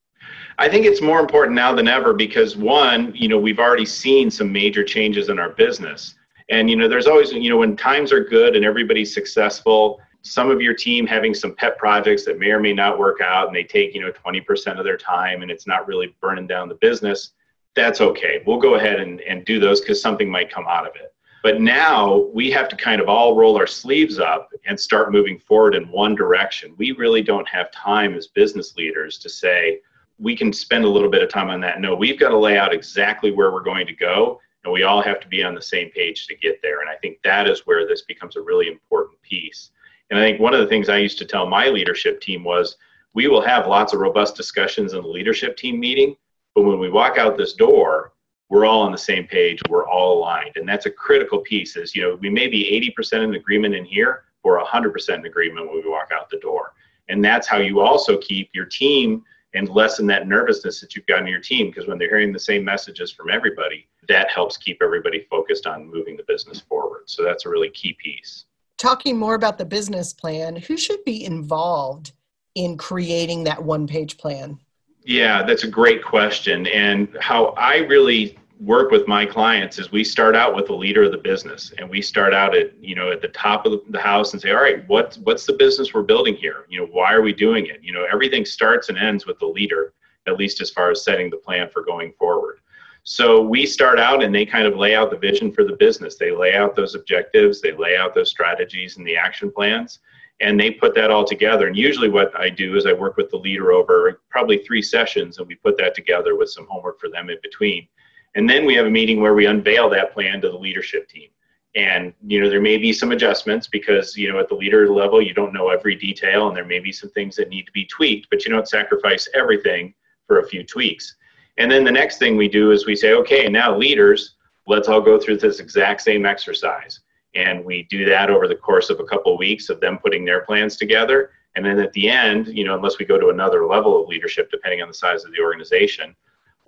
I 0.57 0.67
think 0.69 0.85
it's 0.85 1.01
more 1.01 1.19
important 1.19 1.55
now 1.55 1.73
than 1.73 1.87
ever 1.87 2.13
because 2.13 2.57
one, 2.57 3.13
you 3.15 3.27
know, 3.27 3.37
we've 3.37 3.59
already 3.59 3.85
seen 3.85 4.29
some 4.29 4.51
major 4.51 4.83
changes 4.83 5.29
in 5.29 5.39
our 5.39 5.49
business. 5.49 6.15
And 6.49 6.69
you 6.69 6.75
know, 6.75 6.87
there's 6.87 7.07
always, 7.07 7.31
you 7.31 7.49
know, 7.49 7.57
when 7.57 7.75
times 7.75 8.11
are 8.11 8.23
good 8.23 8.55
and 8.55 8.65
everybody's 8.65 9.13
successful, 9.13 10.01
some 10.21 10.49
of 10.49 10.61
your 10.61 10.73
team 10.73 11.07
having 11.07 11.33
some 11.33 11.55
pet 11.55 11.77
projects 11.77 12.25
that 12.25 12.39
may 12.39 12.51
or 12.51 12.59
may 12.59 12.73
not 12.73 12.99
work 12.99 13.21
out 13.21 13.47
and 13.47 13.55
they 13.55 13.63
take 13.63 13.95
you 13.95 14.01
know 14.01 14.11
20% 14.11 14.77
of 14.77 14.83
their 14.83 14.97
time 14.97 15.43
and 15.43 15.49
it's 15.49 15.65
not 15.65 15.87
really 15.87 16.13
burning 16.19 16.45
down 16.45 16.67
the 16.67 16.75
business 16.75 17.31
that's 17.75 18.01
okay. 18.01 18.43
We'll 18.45 18.59
go 18.59 18.75
ahead 18.75 18.99
and, 18.99 19.21
and 19.21 19.45
do 19.45 19.59
those 19.59 19.81
because 19.81 20.01
something 20.01 20.29
might 20.29 20.51
come 20.51 20.65
out 20.67 20.87
of 20.87 20.95
it. 20.95 21.13
But 21.41 21.61
now 21.61 22.27
we 22.33 22.51
have 22.51 22.67
to 22.69 22.75
kind 22.75 22.99
of 22.99 23.07
all 23.07 23.35
roll 23.35 23.55
our 23.55 23.67
sleeves 23.67 24.19
up 24.19 24.49
and 24.65 24.77
start 24.77 25.13
moving 25.13 25.39
forward 25.39 25.73
in 25.73 25.89
one 25.89 26.13
direction. 26.13 26.75
We 26.77 26.91
really 26.91 27.21
don't 27.21 27.47
have 27.47 27.71
time 27.71 28.13
as 28.15 28.27
business 28.27 28.75
leaders 28.75 29.17
to 29.19 29.29
say 29.29 29.79
we 30.19 30.35
can 30.35 30.51
spend 30.51 30.83
a 30.83 30.89
little 30.89 31.09
bit 31.09 31.23
of 31.23 31.29
time 31.29 31.49
on 31.49 31.59
that 31.61 31.79
no 31.79 31.95
we've 31.95 32.19
got 32.19 32.29
to 32.29 32.37
lay 32.37 32.57
out 32.57 32.73
exactly 32.73 33.31
where 33.31 33.51
we're 33.51 33.63
going 33.63 33.87
to 33.87 33.93
go 33.93 34.39
and 34.63 34.73
we 34.73 34.83
all 34.83 35.01
have 35.01 35.19
to 35.19 35.27
be 35.27 35.43
on 35.43 35.55
the 35.55 35.61
same 35.61 35.89
page 35.91 36.27
to 36.27 36.35
get 36.35 36.61
there 36.61 36.81
and 36.81 36.89
i 36.89 36.95
think 36.95 37.17
that 37.23 37.47
is 37.47 37.61
where 37.65 37.87
this 37.87 38.03
becomes 38.03 38.35
a 38.35 38.41
really 38.41 38.67
important 38.67 39.19
piece 39.21 39.71
and 40.09 40.19
I 40.19 40.23
think 40.23 40.39
one 40.39 40.53
of 40.53 40.59
the 40.59 40.67
things 40.67 40.89
I 40.89 40.97
used 40.97 41.17
to 41.19 41.25
tell 41.25 41.45
my 41.45 41.67
leadership 41.67 42.19
team 42.19 42.43
was 42.43 42.77
we 43.13 43.27
will 43.27 43.41
have 43.41 43.67
lots 43.67 43.93
of 43.93 43.99
robust 43.99 44.35
discussions 44.35 44.93
in 44.93 45.01
the 45.01 45.07
leadership 45.07 45.57
team 45.57 45.79
meeting, 45.79 46.15
but 46.55 46.63
when 46.63 46.79
we 46.79 46.89
walk 46.89 47.17
out 47.17 47.37
this 47.37 47.53
door, 47.53 48.13
we're 48.49 48.65
all 48.65 48.81
on 48.81 48.91
the 48.91 48.97
same 48.97 49.27
page, 49.27 49.59
we're 49.69 49.87
all 49.87 50.17
aligned. 50.17 50.55
And 50.55 50.67
that's 50.67 50.87
a 50.87 50.91
critical 50.91 51.39
piece 51.39 51.75
is, 51.75 51.95
you 51.95 52.01
know, 52.01 52.15
we 52.15 52.29
may 52.29 52.47
be 52.47 52.93
80% 52.97 53.23
in 53.23 53.35
agreement 53.35 53.75
in 53.75 53.85
here 53.85 54.23
or 54.41 54.63
100% 54.63 55.15
in 55.15 55.25
agreement 55.25 55.67
when 55.67 55.83
we 55.83 55.89
walk 55.89 56.09
out 56.11 56.29
the 56.29 56.39
door. 56.39 56.73
And 57.09 57.23
that's 57.23 57.47
how 57.47 57.57
you 57.57 57.79
also 57.79 58.17
keep 58.17 58.49
your 58.53 58.65
team 58.65 59.23
and 59.53 59.67
lessen 59.69 60.05
that 60.07 60.27
nervousness 60.27 60.79
that 60.81 60.95
you've 60.95 61.07
got 61.07 61.21
in 61.21 61.27
your 61.27 61.39
team 61.39 61.67
because 61.67 61.87
when 61.87 61.97
they're 61.97 62.09
hearing 62.09 62.31
the 62.31 62.39
same 62.39 62.63
messages 62.63 63.11
from 63.11 63.29
everybody, 63.29 63.87
that 64.07 64.29
helps 64.29 64.57
keep 64.57 64.81
everybody 64.81 65.25
focused 65.29 65.65
on 65.65 65.89
moving 65.89 66.15
the 66.15 66.23
business 66.27 66.59
forward. 66.59 67.03
So 67.05 67.23
that's 67.23 67.45
a 67.45 67.49
really 67.49 67.69
key 67.69 67.97
piece 68.01 68.45
talking 68.79 69.17
more 69.17 69.35
about 69.35 69.59
the 69.59 69.65
business 69.65 70.13
plan, 70.13 70.55
who 70.55 70.77
should 70.77 71.03
be 71.03 71.23
involved 71.23 72.13
in 72.55 72.77
creating 72.77 73.43
that 73.43 73.61
one 73.61 73.85
page 73.85 74.17
plan? 74.17 74.57
Yeah, 75.03 75.43
that's 75.43 75.63
a 75.63 75.67
great 75.67 76.03
question. 76.03 76.65
And 76.67 77.15
how 77.19 77.47
I 77.57 77.77
really 77.77 78.37
work 78.59 78.91
with 78.91 79.07
my 79.07 79.25
clients 79.25 79.79
is 79.79 79.91
we 79.91 80.03
start 80.03 80.35
out 80.35 80.53
with 80.53 80.65
the 80.65 80.73
leader 80.73 81.03
of 81.03 81.11
the 81.11 81.17
business 81.17 81.71
and 81.77 81.89
we 81.89 82.01
start 82.01 82.33
out 82.33 82.53
at 82.53 82.77
you 82.83 82.93
know 82.93 83.09
at 83.09 83.21
the 83.21 83.29
top 83.29 83.65
of 83.65 83.79
the 83.89 83.99
house 83.99 84.33
and 84.33 84.41
say 84.41 84.51
all 84.51 84.61
right 84.61 84.85
what 84.89 85.17
what's 85.23 85.45
the 85.45 85.53
business 85.53 85.93
we're 85.93 86.01
building 86.01 86.35
here 86.35 86.65
you 86.67 86.77
know 86.77 86.87
why 86.91 87.13
are 87.13 87.21
we 87.21 87.31
doing 87.31 87.67
it 87.67 87.79
you 87.81 87.93
know 87.93 88.05
everything 88.11 88.43
starts 88.43 88.89
and 88.89 88.97
ends 88.97 89.25
with 89.25 89.39
the 89.39 89.45
leader 89.45 89.93
at 90.29 90.37
least 90.37 90.61
as 90.61 90.69
far 90.69 90.91
as 90.91 91.03
setting 91.03 91.29
the 91.29 91.37
plan 91.37 91.69
for 91.69 91.83
going 91.83 92.13
forward. 92.13 92.59
So 93.03 93.41
we 93.41 93.65
start 93.65 93.99
out 93.99 94.23
and 94.23 94.33
they 94.33 94.45
kind 94.45 94.67
of 94.67 94.77
lay 94.77 94.95
out 94.95 95.09
the 95.09 95.17
vision 95.17 95.51
for 95.51 95.63
the 95.63 95.75
business. 95.75 96.15
They 96.15 96.31
lay 96.31 96.53
out 96.53 96.75
those 96.75 96.95
objectives, 96.95 97.61
they 97.61 97.71
lay 97.71 97.97
out 97.97 98.13
those 98.13 98.29
strategies 98.29 98.97
and 98.97 99.07
the 99.07 99.17
action 99.17 99.51
plans, 99.51 99.99
and 100.41 100.59
they 100.59 100.71
put 100.71 100.93
that 100.95 101.09
all 101.09 101.25
together. 101.25 101.67
And 101.67 101.75
usually, 101.75 102.09
what 102.09 102.37
I 102.39 102.49
do 102.49 102.75
is 102.75 102.85
I 102.85 102.93
work 102.93 103.17
with 103.17 103.29
the 103.29 103.37
leader 103.37 103.71
over 103.71 104.21
probably 104.29 104.59
three 104.59 104.81
sessions, 104.81 105.37
and 105.37 105.47
we 105.47 105.55
put 105.55 105.77
that 105.77 105.95
together 105.95 106.35
with 106.35 106.49
some 106.49 106.67
homework 106.69 106.99
for 106.99 107.09
them 107.09 107.29
in 107.29 107.37
between. 107.41 107.87
And 108.35 108.49
then 108.49 108.65
we 108.65 108.75
have 108.75 108.85
a 108.85 108.91
meeting 108.91 109.21
where 109.21 109.33
we 109.33 109.45
unveil 109.45 109.89
that 109.89 110.13
plan 110.13 110.41
to 110.41 110.49
the 110.49 110.57
leadership 110.57 111.09
team. 111.09 111.29
And 111.75 112.13
you 112.25 112.41
know 112.41 112.49
there 112.49 112.61
may 112.61 112.77
be 112.77 112.91
some 112.91 113.11
adjustments 113.11 113.67
because 113.67 114.17
you 114.17 114.31
know 114.31 114.39
at 114.39 114.49
the 114.49 114.55
leader 114.55 114.89
level 114.89 115.21
you 115.21 115.35
don't 115.35 115.53
know 115.53 115.69
every 115.69 115.95
detail, 115.95 116.47
and 116.47 116.57
there 116.57 116.65
may 116.65 116.79
be 116.79 116.91
some 116.91 117.11
things 117.11 117.35
that 117.35 117.49
need 117.49 117.67
to 117.67 117.71
be 117.71 117.85
tweaked, 117.85 118.27
but 118.31 118.43
you 118.43 118.51
don't 118.51 118.67
sacrifice 118.67 119.27
everything 119.35 119.93
for 120.25 120.39
a 120.39 120.47
few 120.47 120.63
tweaks. 120.63 121.15
And 121.57 121.69
then 121.69 121.83
the 121.83 121.91
next 121.91 122.17
thing 122.17 122.37
we 122.37 122.47
do 122.47 122.71
is 122.71 122.85
we 122.85 122.95
say, 122.95 123.13
okay, 123.13 123.49
now 123.49 123.75
leaders, 123.75 124.35
let's 124.65 124.87
all 124.87 125.01
go 125.01 125.19
through 125.19 125.37
this 125.37 125.59
exact 125.59 126.01
same 126.01 126.25
exercise. 126.25 127.01
And 127.35 127.63
we 127.63 127.83
do 127.89 128.05
that 128.05 128.29
over 128.29 128.47
the 128.47 128.55
course 128.55 128.89
of 128.89 128.99
a 128.99 129.03
couple 129.03 129.33
of 129.33 129.39
weeks 129.39 129.69
of 129.69 129.79
them 129.81 129.99
putting 129.99 130.23
their 130.23 130.41
plans 130.41 130.77
together. 130.77 131.31
And 131.55 131.65
then 131.65 131.79
at 131.79 131.91
the 131.93 132.09
end, 132.09 132.47
you 132.47 132.63
know, 132.63 132.75
unless 132.75 132.97
we 132.97 133.05
go 133.05 133.19
to 133.19 133.29
another 133.29 133.65
level 133.65 134.01
of 134.01 134.07
leadership, 134.07 134.49
depending 134.49 134.81
on 134.81 134.87
the 134.87 134.93
size 134.93 135.25
of 135.25 135.31
the 135.31 135.41
organization, 135.41 136.15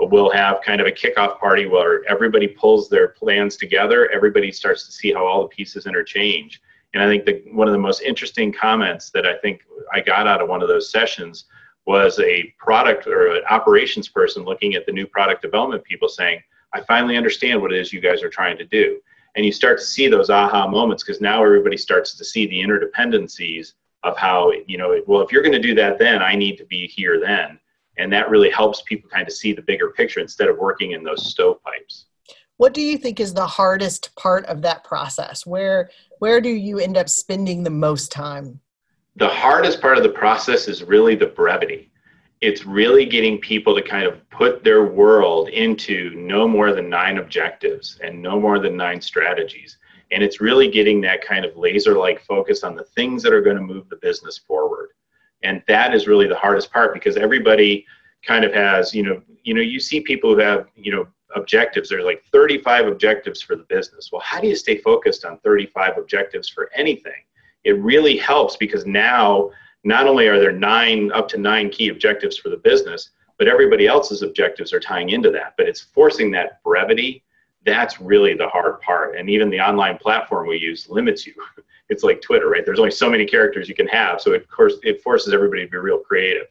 we'll 0.09 0.31
have 0.31 0.61
kind 0.61 0.81
of 0.81 0.87
a 0.87 0.91
kickoff 0.91 1.39
party 1.39 1.65
where 1.67 2.03
everybody 2.09 2.47
pulls 2.47 2.89
their 2.89 3.09
plans 3.09 3.57
together. 3.57 4.09
Everybody 4.11 4.51
starts 4.51 4.85
to 4.85 4.91
see 4.91 5.13
how 5.13 5.25
all 5.27 5.43
the 5.43 5.49
pieces 5.49 5.85
interchange. 5.85 6.61
And 6.93 7.03
I 7.03 7.07
think 7.07 7.25
the, 7.25 7.43
one 7.51 7.67
of 7.67 7.73
the 7.73 7.79
most 7.79 8.01
interesting 8.01 8.51
comments 8.51 9.11
that 9.11 9.25
I 9.25 9.37
think 9.37 9.61
I 9.93 10.01
got 10.01 10.27
out 10.27 10.41
of 10.41 10.49
one 10.49 10.61
of 10.61 10.67
those 10.67 10.91
sessions 10.91 11.45
was 11.85 12.19
a 12.19 12.53
product 12.57 13.07
or 13.07 13.35
an 13.35 13.43
operations 13.49 14.07
person 14.07 14.43
looking 14.43 14.75
at 14.75 14.85
the 14.85 14.91
new 14.91 15.07
product 15.07 15.41
development 15.41 15.83
people 15.83 16.07
saying, 16.07 16.41
I 16.73 16.81
finally 16.81 17.17
understand 17.17 17.61
what 17.61 17.73
it 17.73 17.79
is 17.79 17.91
you 17.91 18.01
guys 18.01 18.23
are 18.23 18.29
trying 18.29 18.57
to 18.57 18.65
do. 18.65 18.99
And 19.35 19.45
you 19.45 19.51
start 19.51 19.79
to 19.79 19.85
see 19.85 20.07
those 20.07 20.29
aha 20.29 20.67
moments 20.67 21.03
because 21.03 21.21
now 21.21 21.43
everybody 21.43 21.77
starts 21.77 22.15
to 22.17 22.25
see 22.25 22.47
the 22.47 22.61
interdependencies 22.61 23.73
of 24.03 24.17
how, 24.17 24.51
you 24.67 24.77
know, 24.77 25.01
well, 25.07 25.21
if 25.21 25.31
you're 25.31 25.43
going 25.43 25.51
to 25.53 25.59
do 25.59 25.75
that 25.75 25.99
then, 25.99 26.21
I 26.21 26.35
need 26.35 26.57
to 26.57 26.65
be 26.65 26.87
here 26.87 27.19
then. 27.19 27.59
And 27.97 28.11
that 28.13 28.29
really 28.29 28.49
helps 28.49 28.81
people 28.83 29.09
kind 29.09 29.27
of 29.27 29.33
see 29.33 29.53
the 29.53 29.61
bigger 29.61 29.91
picture 29.91 30.19
instead 30.19 30.47
of 30.47 30.57
working 30.57 30.91
in 30.91 31.03
those 31.03 31.29
stovepipes. 31.29 32.05
What 32.57 32.73
do 32.73 32.81
you 32.81 32.97
think 32.97 33.19
is 33.19 33.33
the 33.33 33.47
hardest 33.47 34.15
part 34.15 34.45
of 34.45 34.61
that 34.61 34.83
process? 34.83 35.45
Where 35.45 35.89
where 36.19 36.41
do 36.41 36.49
you 36.49 36.79
end 36.79 36.97
up 36.97 37.09
spending 37.09 37.63
the 37.63 37.69
most 37.69 38.11
time? 38.11 38.61
the 39.15 39.27
hardest 39.27 39.81
part 39.81 39.97
of 39.97 40.03
the 40.03 40.09
process 40.09 40.67
is 40.67 40.83
really 40.83 41.15
the 41.15 41.27
brevity. 41.27 41.91
It's 42.39 42.65
really 42.65 43.05
getting 43.05 43.37
people 43.37 43.75
to 43.75 43.81
kind 43.81 44.05
of 44.05 44.27
put 44.29 44.63
their 44.63 44.85
world 44.85 45.49
into 45.49 46.11
no 46.15 46.47
more 46.47 46.73
than 46.73 46.89
nine 46.89 47.17
objectives 47.17 47.99
and 48.03 48.21
no 48.21 48.39
more 48.39 48.57
than 48.57 48.77
nine 48.77 49.01
strategies. 49.01 49.77
And 50.11 50.23
it's 50.23 50.41
really 50.41 50.69
getting 50.69 51.01
that 51.01 51.25
kind 51.25 51.45
of 51.45 51.55
laser 51.55 51.97
like 51.97 52.21
focus 52.21 52.63
on 52.63 52.75
the 52.75 52.85
things 52.95 53.21
that 53.23 53.33
are 53.33 53.41
going 53.41 53.57
to 53.57 53.61
move 53.61 53.89
the 53.89 53.97
business 53.97 54.37
forward. 54.37 54.89
And 55.43 55.63
that 55.67 55.93
is 55.93 56.07
really 56.07 56.27
the 56.27 56.35
hardest 56.35 56.71
part 56.71 56.93
because 56.93 57.17
everybody 57.17 57.85
kind 58.25 58.45
of 58.45 58.53
has, 58.53 58.93
you 58.93 59.03
know, 59.03 59.21
you 59.43 59.53
know, 59.53 59.61
you 59.61 59.79
see 59.79 60.01
people 60.01 60.33
who 60.33 60.39
have, 60.39 60.67
you 60.75 60.91
know, 60.91 61.07
objectives. 61.35 61.89
There's 61.89 62.05
like 62.05 62.23
35 62.31 62.87
objectives 62.87 63.41
for 63.41 63.55
the 63.55 63.63
business. 63.63 64.09
Well, 64.11 64.21
how 64.21 64.39
do 64.39 64.47
you 64.47 64.55
stay 64.55 64.77
focused 64.77 65.25
on 65.25 65.39
35 65.39 65.97
objectives 65.97 66.47
for 66.49 66.69
anything? 66.75 67.13
it 67.63 67.79
really 67.79 68.17
helps 68.17 68.57
because 68.57 68.85
now 68.85 69.51
not 69.83 70.07
only 70.07 70.27
are 70.27 70.39
there 70.39 70.51
nine 70.51 71.11
up 71.11 71.27
to 71.29 71.37
nine 71.37 71.69
key 71.69 71.89
objectives 71.89 72.37
for 72.37 72.49
the 72.49 72.57
business, 72.57 73.11
but 73.37 73.47
everybody 73.47 73.87
else's 73.87 74.21
objectives 74.21 74.73
are 74.73 74.79
tying 74.79 75.09
into 75.09 75.31
that. 75.31 75.53
But 75.57 75.67
it's 75.67 75.81
forcing 75.81 76.31
that 76.31 76.61
brevity. 76.63 77.23
That's 77.65 78.01
really 78.01 78.33
the 78.33 78.47
hard 78.47 78.81
part. 78.81 79.15
And 79.15 79.29
even 79.29 79.49
the 79.49 79.59
online 79.59 79.97
platform 79.97 80.47
we 80.47 80.57
use 80.57 80.89
limits 80.89 81.25
you. 81.25 81.33
It's 81.89 82.03
like 82.03 82.21
Twitter, 82.21 82.47
right? 82.47 82.65
There's 82.65 82.79
only 82.79 82.91
so 82.91 83.09
many 83.09 83.25
characters 83.25 83.67
you 83.67 83.75
can 83.75 83.87
have. 83.89 84.21
So 84.21 84.31
it, 84.31 84.43
of 84.43 84.49
course, 84.49 84.75
it 84.81 85.03
forces 85.03 85.33
everybody 85.33 85.65
to 85.65 85.69
be 85.69 85.75
real 85.75 85.97
creative. 85.97 86.47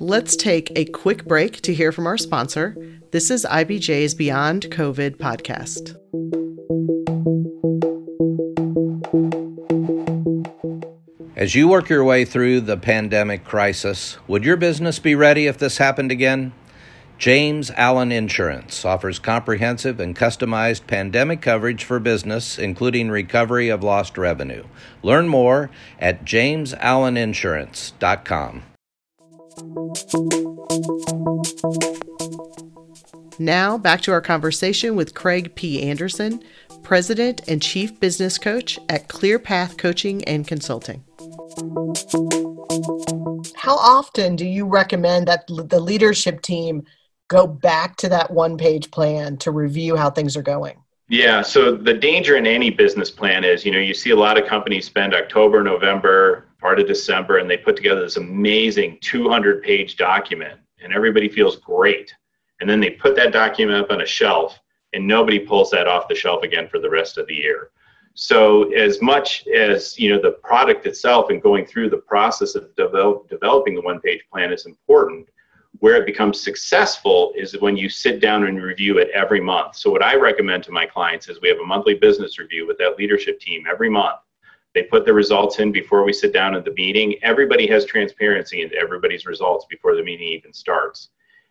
Let's 0.00 0.34
take 0.34 0.72
a 0.74 0.86
quick 0.86 1.24
break 1.24 1.60
to 1.60 1.72
hear 1.72 1.92
from 1.92 2.08
our 2.08 2.18
sponsor. 2.18 2.74
This 3.12 3.30
is 3.30 3.46
IBJ's 3.48 4.16
Beyond 4.16 4.64
COVID 4.72 5.18
podcast. 5.18 5.94
As 11.36 11.54
you 11.54 11.68
work 11.68 11.88
your 11.88 12.02
way 12.02 12.24
through 12.24 12.62
the 12.62 12.76
pandemic 12.76 13.44
crisis, 13.44 14.18
would 14.26 14.44
your 14.44 14.56
business 14.56 14.98
be 14.98 15.14
ready 15.14 15.46
if 15.46 15.58
this 15.58 15.78
happened 15.78 16.10
again? 16.10 16.52
James 17.20 17.70
Allen 17.76 18.10
Insurance 18.10 18.82
offers 18.82 19.18
comprehensive 19.18 20.00
and 20.00 20.16
customized 20.16 20.86
pandemic 20.86 21.42
coverage 21.42 21.84
for 21.84 22.00
business, 22.00 22.58
including 22.58 23.10
recovery 23.10 23.68
of 23.68 23.84
lost 23.84 24.16
revenue. 24.16 24.64
Learn 25.02 25.28
more 25.28 25.68
at 25.98 26.24
jamesalleninsurance.com. 26.24 28.62
Now, 33.38 33.76
back 33.76 34.00
to 34.00 34.12
our 34.12 34.22
conversation 34.22 34.96
with 34.96 35.12
Craig 35.12 35.54
P. 35.54 35.82
Anderson, 35.82 36.42
President 36.82 37.42
and 37.46 37.60
Chief 37.60 38.00
Business 38.00 38.38
Coach 38.38 38.78
at 38.88 39.08
ClearPath 39.08 39.76
Coaching 39.76 40.24
and 40.24 40.48
Consulting. 40.48 41.04
How 43.56 43.76
often 43.76 44.36
do 44.36 44.46
you 44.46 44.64
recommend 44.64 45.28
that 45.28 45.46
the 45.48 45.80
leadership 45.80 46.40
team 46.40 46.82
go 47.30 47.46
back 47.46 47.96
to 47.96 48.08
that 48.10 48.30
one 48.30 48.58
page 48.58 48.90
plan 48.90 49.38
to 49.38 49.50
review 49.52 49.96
how 49.96 50.10
things 50.10 50.36
are 50.36 50.42
going? 50.42 50.76
Yeah, 51.08 51.42
so 51.42 51.74
the 51.74 51.94
danger 51.94 52.36
in 52.36 52.46
any 52.46 52.70
business 52.70 53.10
plan 53.10 53.42
is, 53.42 53.64
you 53.64 53.72
know, 53.72 53.78
you 53.78 53.94
see 53.94 54.10
a 54.10 54.16
lot 54.16 54.38
of 54.38 54.46
companies 54.46 54.84
spend 54.84 55.14
October, 55.14 55.62
November, 55.62 56.46
part 56.60 56.78
of 56.78 56.86
December, 56.86 57.38
and 57.38 57.48
they 57.48 57.56
put 57.56 57.76
together 57.76 58.02
this 58.02 58.16
amazing 58.16 58.98
200 59.00 59.62
page 59.62 59.96
document, 59.96 60.60
and 60.82 60.92
everybody 60.92 61.28
feels 61.28 61.56
great. 61.56 62.14
And 62.60 62.68
then 62.68 62.78
they 62.78 62.90
put 62.90 63.16
that 63.16 63.32
document 63.32 63.82
up 63.82 63.90
on 63.90 64.02
a 64.02 64.06
shelf, 64.06 64.60
and 64.92 65.06
nobody 65.06 65.38
pulls 65.38 65.70
that 65.70 65.88
off 65.88 66.08
the 66.08 66.14
shelf 66.14 66.42
again 66.42 66.68
for 66.68 66.78
the 66.78 66.90
rest 66.90 67.16
of 67.16 67.26
the 67.26 67.34
year. 67.34 67.70
So 68.14 68.70
as 68.72 69.00
much 69.00 69.46
as 69.48 69.98
you 69.98 70.10
know 70.10 70.20
the 70.20 70.32
product 70.32 70.84
itself 70.86 71.30
and 71.30 71.40
going 71.40 71.64
through 71.64 71.90
the 71.90 71.96
process 71.96 72.54
of 72.54 72.74
develop, 72.76 73.28
developing 73.28 73.74
the 73.74 73.82
one-page 73.82 74.22
plan 74.32 74.52
is 74.52 74.66
important, 74.66 75.28
where 75.78 75.96
it 75.96 76.06
becomes 76.06 76.40
successful 76.40 77.32
is 77.36 77.58
when 77.60 77.76
you 77.76 77.88
sit 77.88 78.20
down 78.20 78.44
and 78.44 78.62
review 78.62 78.98
it 78.98 79.08
every 79.14 79.40
month. 79.40 79.76
So 79.76 79.90
what 79.90 80.02
I 80.02 80.16
recommend 80.16 80.64
to 80.64 80.72
my 80.72 80.84
clients 80.84 81.28
is 81.28 81.40
we 81.40 81.48
have 81.48 81.60
a 81.60 81.66
monthly 81.66 81.94
business 81.94 82.38
review 82.38 82.66
with 82.66 82.76
that 82.78 82.98
leadership 82.98 83.40
team 83.40 83.64
every 83.70 83.88
month. 83.88 84.18
They 84.74 84.82
put 84.84 85.04
the 85.04 85.14
results 85.14 85.58
in 85.58 85.72
before 85.72 86.04
we 86.04 86.12
sit 86.12 86.32
down 86.32 86.54
at 86.54 86.64
the 86.64 86.74
meeting. 86.74 87.16
Everybody 87.22 87.66
has 87.68 87.84
transparency 87.84 88.62
into 88.62 88.76
everybody's 88.76 89.26
results 89.26 89.66
before 89.68 89.96
the 89.96 90.02
meeting 90.02 90.28
even 90.28 90.52
starts. 90.52 91.10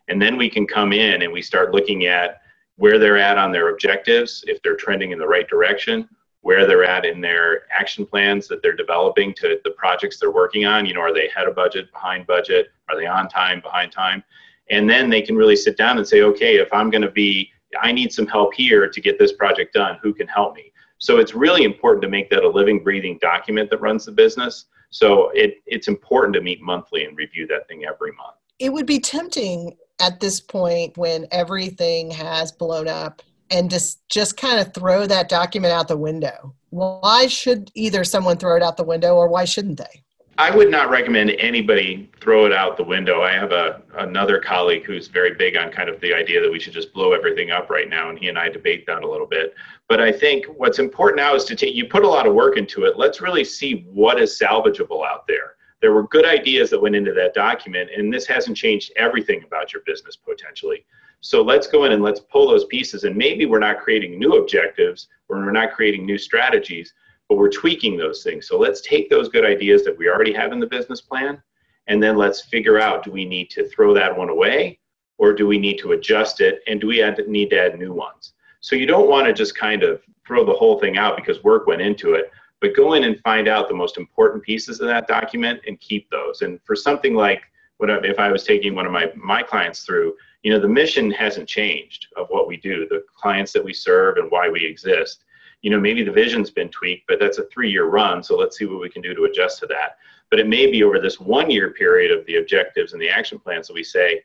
And 0.09 0.21
then 0.21 0.37
we 0.37 0.49
can 0.49 0.65
come 0.65 0.93
in 0.93 1.21
and 1.21 1.31
we 1.31 1.41
start 1.41 1.73
looking 1.73 2.05
at 2.05 2.41
where 2.77 2.97
they're 2.97 3.17
at 3.17 3.37
on 3.37 3.51
their 3.51 3.69
objectives, 3.69 4.43
if 4.47 4.61
they're 4.61 4.77
trending 4.77 5.11
in 5.11 5.19
the 5.19 5.27
right 5.27 5.47
direction, 5.49 6.07
where 6.41 6.65
they're 6.65 6.85
at 6.85 7.05
in 7.05 7.19
their 7.19 7.63
action 7.71 8.05
plans 8.05 8.47
that 8.47 8.61
they're 8.61 8.75
developing 8.75 9.33
to 9.35 9.59
the 9.63 9.71
projects 9.71 10.19
they're 10.19 10.31
working 10.31 10.65
on. 10.65 10.85
You 10.85 10.93
know, 10.93 11.01
are 11.01 11.13
they 11.13 11.27
ahead 11.27 11.47
of 11.47 11.55
budget, 11.55 11.91
behind 11.91 12.27
budget? 12.27 12.69
Are 12.89 12.97
they 12.97 13.05
on 13.05 13.27
time, 13.27 13.61
behind 13.61 13.91
time? 13.91 14.23
And 14.69 14.89
then 14.89 15.09
they 15.09 15.21
can 15.21 15.35
really 15.35 15.55
sit 15.55 15.77
down 15.77 15.97
and 15.97 16.07
say, 16.07 16.21
okay, 16.21 16.57
if 16.57 16.71
I'm 16.71 16.89
going 16.89 17.01
to 17.01 17.11
be, 17.11 17.51
I 17.81 17.91
need 17.91 18.13
some 18.13 18.27
help 18.27 18.53
here 18.53 18.89
to 18.89 19.01
get 19.01 19.19
this 19.19 19.33
project 19.33 19.73
done. 19.73 19.97
Who 20.01 20.13
can 20.13 20.27
help 20.27 20.55
me? 20.55 20.71
So 20.97 21.17
it's 21.17 21.33
really 21.33 21.63
important 21.63 22.03
to 22.03 22.09
make 22.09 22.29
that 22.29 22.43
a 22.43 22.47
living, 22.47 22.83
breathing 22.83 23.17
document 23.21 23.69
that 23.71 23.81
runs 23.81 24.05
the 24.05 24.11
business. 24.11 24.65
So 24.91 25.29
it, 25.29 25.55
it's 25.65 25.87
important 25.87 26.33
to 26.35 26.41
meet 26.41 26.61
monthly 26.61 27.05
and 27.05 27.17
review 27.17 27.47
that 27.47 27.67
thing 27.67 27.85
every 27.85 28.11
month. 28.11 28.35
It 28.59 28.71
would 28.71 28.85
be 28.85 28.99
tempting 28.99 29.77
at 29.99 30.19
this 30.19 30.39
point 30.39 30.97
when 30.97 31.27
everything 31.31 32.11
has 32.11 32.51
blown 32.51 32.87
up 32.87 33.21
and 33.51 33.69
just 33.69 34.07
just 34.09 34.37
kind 34.37 34.59
of 34.59 34.73
throw 34.73 35.05
that 35.07 35.29
document 35.29 35.73
out 35.73 35.87
the 35.87 35.97
window. 35.97 36.53
Why 36.69 37.27
should 37.27 37.71
either 37.73 38.03
someone 38.03 38.37
throw 38.37 38.55
it 38.55 38.63
out 38.63 38.77
the 38.77 38.83
window 38.83 39.15
or 39.15 39.27
why 39.27 39.45
shouldn't 39.45 39.77
they? 39.77 40.03
I 40.39 40.55
would 40.55 40.71
not 40.71 40.89
recommend 40.89 41.31
anybody 41.31 42.09
throw 42.21 42.45
it 42.45 42.53
out 42.53 42.77
the 42.77 42.83
window. 42.83 43.21
I 43.21 43.33
have 43.33 43.51
a 43.51 43.81
another 43.97 44.39
colleague 44.39 44.85
who's 44.85 45.07
very 45.09 45.33
big 45.33 45.57
on 45.57 45.69
kind 45.69 45.89
of 45.89 45.99
the 45.99 46.13
idea 46.13 46.39
that 46.41 46.49
we 46.49 46.61
should 46.61 46.71
just 46.71 46.93
blow 46.93 47.11
everything 47.11 47.51
up 47.51 47.69
right 47.69 47.89
now 47.89 48.09
and 48.09 48.17
he 48.17 48.29
and 48.29 48.39
i 48.39 48.47
debate 48.47 48.85
that 48.87 49.03
a 49.03 49.09
little 49.09 49.27
bit. 49.27 49.53
But 49.89 49.99
i 49.99 50.13
think 50.13 50.45
what's 50.45 50.79
important 50.79 51.17
now 51.17 51.35
is 51.35 51.43
to 51.45 51.55
take 51.55 51.75
you 51.75 51.87
put 51.87 52.05
a 52.05 52.07
lot 52.07 52.25
of 52.25 52.33
work 52.33 52.55
into 52.55 52.85
it. 52.85 52.97
Let's 52.97 53.19
really 53.19 53.43
see 53.43 53.85
what 53.91 54.17
is 54.17 54.39
salvageable 54.39 55.05
out 55.05 55.27
there. 55.27 55.55
There 55.81 55.93
were 55.93 56.07
good 56.07 56.25
ideas 56.25 56.69
that 56.69 56.81
went 56.81 56.95
into 56.95 57.13
that 57.13 57.33
document 57.33 57.89
and 57.93 58.13
this 58.13 58.25
hasn't 58.25 58.55
changed 58.55 58.93
everything 58.95 59.43
about 59.43 59.73
your 59.73 59.81
business 59.85 60.15
potentially 60.15 60.85
so 61.21 61.41
let's 61.41 61.67
go 61.67 61.85
in 61.85 61.91
and 61.91 62.03
let's 62.03 62.19
pull 62.19 62.47
those 62.47 62.65
pieces. 62.65 63.03
And 63.03 63.15
maybe 63.15 63.45
we're 63.45 63.59
not 63.59 63.79
creating 63.79 64.17
new 64.17 64.33
objectives 64.33 65.07
or 65.27 65.37
we're 65.37 65.51
not 65.51 65.73
creating 65.73 66.05
new 66.05 66.17
strategies, 66.17 66.93
but 67.27 67.37
we're 67.37 67.49
tweaking 67.49 67.97
those 67.97 68.23
things. 68.23 68.47
So 68.47 68.57
let's 68.57 68.81
take 68.81 69.09
those 69.09 69.29
good 69.29 69.45
ideas 69.45 69.83
that 69.83 69.97
we 69.97 70.09
already 70.09 70.33
have 70.33 70.51
in 70.51 70.59
the 70.59 70.67
business 70.67 71.01
plan 71.01 71.41
and 71.89 72.01
then 72.01 72.15
let's 72.15 72.41
figure 72.41 72.79
out 72.79 73.03
do 73.03 73.11
we 73.11 73.25
need 73.25 73.49
to 73.49 73.67
throw 73.67 73.93
that 73.93 74.15
one 74.15 74.29
away 74.29 74.79
or 75.17 75.33
do 75.33 75.45
we 75.45 75.57
need 75.57 75.77
to 75.79 75.91
adjust 75.91 76.39
it 76.39 76.61
and 76.67 76.79
do 76.79 76.87
we 76.87 77.03
need 77.27 77.49
to 77.49 77.59
add 77.59 77.77
new 77.77 77.91
ones 77.91 78.33
so 78.61 78.75
you 78.75 78.85
don't 78.85 79.09
want 79.09 79.27
to 79.27 79.33
just 79.33 79.57
kind 79.57 79.83
of 79.83 80.01
throw 80.25 80.45
the 80.45 80.53
whole 80.53 80.79
thing 80.79 80.97
out 80.97 81.17
because 81.17 81.43
work 81.43 81.67
went 81.67 81.81
into 81.81 82.13
it 82.13 82.31
but 82.61 82.75
go 82.75 82.93
in 82.93 83.03
and 83.03 83.19
find 83.21 83.47
out 83.47 83.67
the 83.67 83.73
most 83.73 83.97
important 83.97 84.41
pieces 84.43 84.79
of 84.79 84.87
that 84.87 85.07
document 85.07 85.59
and 85.67 85.79
keep 85.81 86.09
those 86.09 86.41
and 86.41 86.59
for 86.63 86.75
something 86.75 87.13
like 87.13 87.41
what 87.79 87.89
if 88.05 88.19
i 88.19 88.31
was 88.31 88.43
taking 88.43 88.75
one 88.75 88.85
of 88.85 88.91
my 88.91 89.11
my 89.15 89.41
clients 89.41 89.81
through 89.81 90.15
you 90.43 90.51
know 90.51 90.59
the 90.59 90.67
mission 90.67 91.11
hasn't 91.11 91.47
changed 91.47 92.07
of 92.15 92.27
what 92.29 92.47
we 92.47 92.57
do 92.57 92.87
the 92.87 93.03
clients 93.15 93.51
that 93.51 93.63
we 93.63 93.73
serve 93.73 94.17
and 94.17 94.31
why 94.31 94.49
we 94.49 94.65
exist. 94.65 95.25
You 95.61 95.71
know 95.71 95.79
maybe 95.79 96.03
the 96.03 96.11
vision's 96.11 96.51
been 96.51 96.69
tweaked 96.69 97.07
but 97.07 97.19
that's 97.19 97.37
a 97.37 97.45
three 97.47 97.69
year 97.69 97.85
run 97.85 98.23
so 98.23 98.37
let's 98.37 98.57
see 98.57 98.65
what 98.65 98.81
we 98.81 98.89
can 98.89 99.01
do 99.01 99.13
to 99.13 99.25
adjust 99.25 99.59
to 99.59 99.67
that. 99.67 99.97
But 100.29 100.39
it 100.39 100.47
may 100.47 100.69
be 100.69 100.83
over 100.83 100.99
this 100.99 101.19
one 101.19 101.49
year 101.49 101.71
period 101.71 102.11
of 102.11 102.25
the 102.25 102.37
objectives 102.37 102.93
and 102.93 103.01
the 103.01 103.09
action 103.09 103.39
plans 103.39 103.67
that 103.67 103.73
we 103.73 103.83
say 103.83 104.23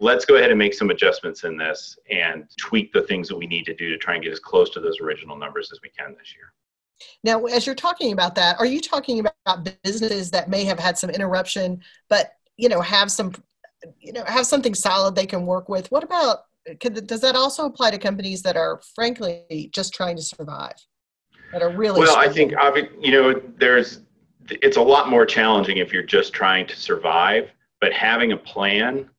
let's 0.00 0.24
go 0.24 0.36
ahead 0.36 0.50
and 0.50 0.58
make 0.58 0.74
some 0.74 0.90
adjustments 0.90 1.44
in 1.44 1.56
this 1.56 1.96
and 2.10 2.46
tweak 2.58 2.92
the 2.92 3.02
things 3.02 3.28
that 3.28 3.36
we 3.36 3.46
need 3.46 3.64
to 3.64 3.74
do 3.74 3.88
to 3.88 3.96
try 3.96 4.14
and 4.14 4.24
get 4.24 4.32
as 4.32 4.40
close 4.40 4.68
to 4.70 4.80
those 4.80 5.00
original 5.00 5.36
numbers 5.36 5.70
as 5.72 5.80
we 5.82 5.88
can 5.88 6.14
this 6.18 6.34
year. 6.34 6.52
Now 7.22 7.44
as 7.46 7.64
you're 7.64 7.74
talking 7.74 8.12
about 8.12 8.34
that 8.34 8.58
are 8.58 8.66
you 8.66 8.82
talking 8.82 9.20
about 9.20 9.70
businesses 9.82 10.30
that 10.32 10.50
may 10.50 10.64
have 10.64 10.78
had 10.78 10.98
some 10.98 11.08
interruption 11.08 11.80
but 12.10 12.34
you 12.56 12.68
know 12.68 12.80
have 12.80 13.10
some 13.10 13.32
you 14.00 14.12
know 14.12 14.24
have 14.26 14.46
something 14.46 14.74
solid 14.74 15.14
they 15.14 15.26
can 15.26 15.46
work 15.46 15.68
with. 15.68 15.90
What 15.90 16.04
about 16.04 16.44
could, 16.80 17.06
does 17.06 17.20
that 17.20 17.36
also 17.36 17.66
apply 17.66 17.90
to 17.90 17.98
companies 17.98 18.42
that 18.42 18.56
are 18.56 18.80
frankly 18.94 19.70
just 19.72 19.92
trying 19.92 20.16
to 20.16 20.22
survive 20.22 20.74
that 21.52 21.60
are 21.60 21.68
really 21.68 22.00
well 22.00 22.16
i 22.16 22.26
think 22.26 22.54
you 23.02 23.12
know 23.12 23.38
there's 23.58 24.00
it's 24.48 24.78
a 24.78 24.80
lot 24.80 25.10
more 25.10 25.26
challenging 25.26 25.76
if 25.76 25.92
you're 25.92 26.02
just 26.02 26.32
trying 26.32 26.66
to 26.66 26.74
survive 26.74 27.50
but 27.82 27.92
having 27.92 28.32
a 28.32 28.36
plan 28.36 29.10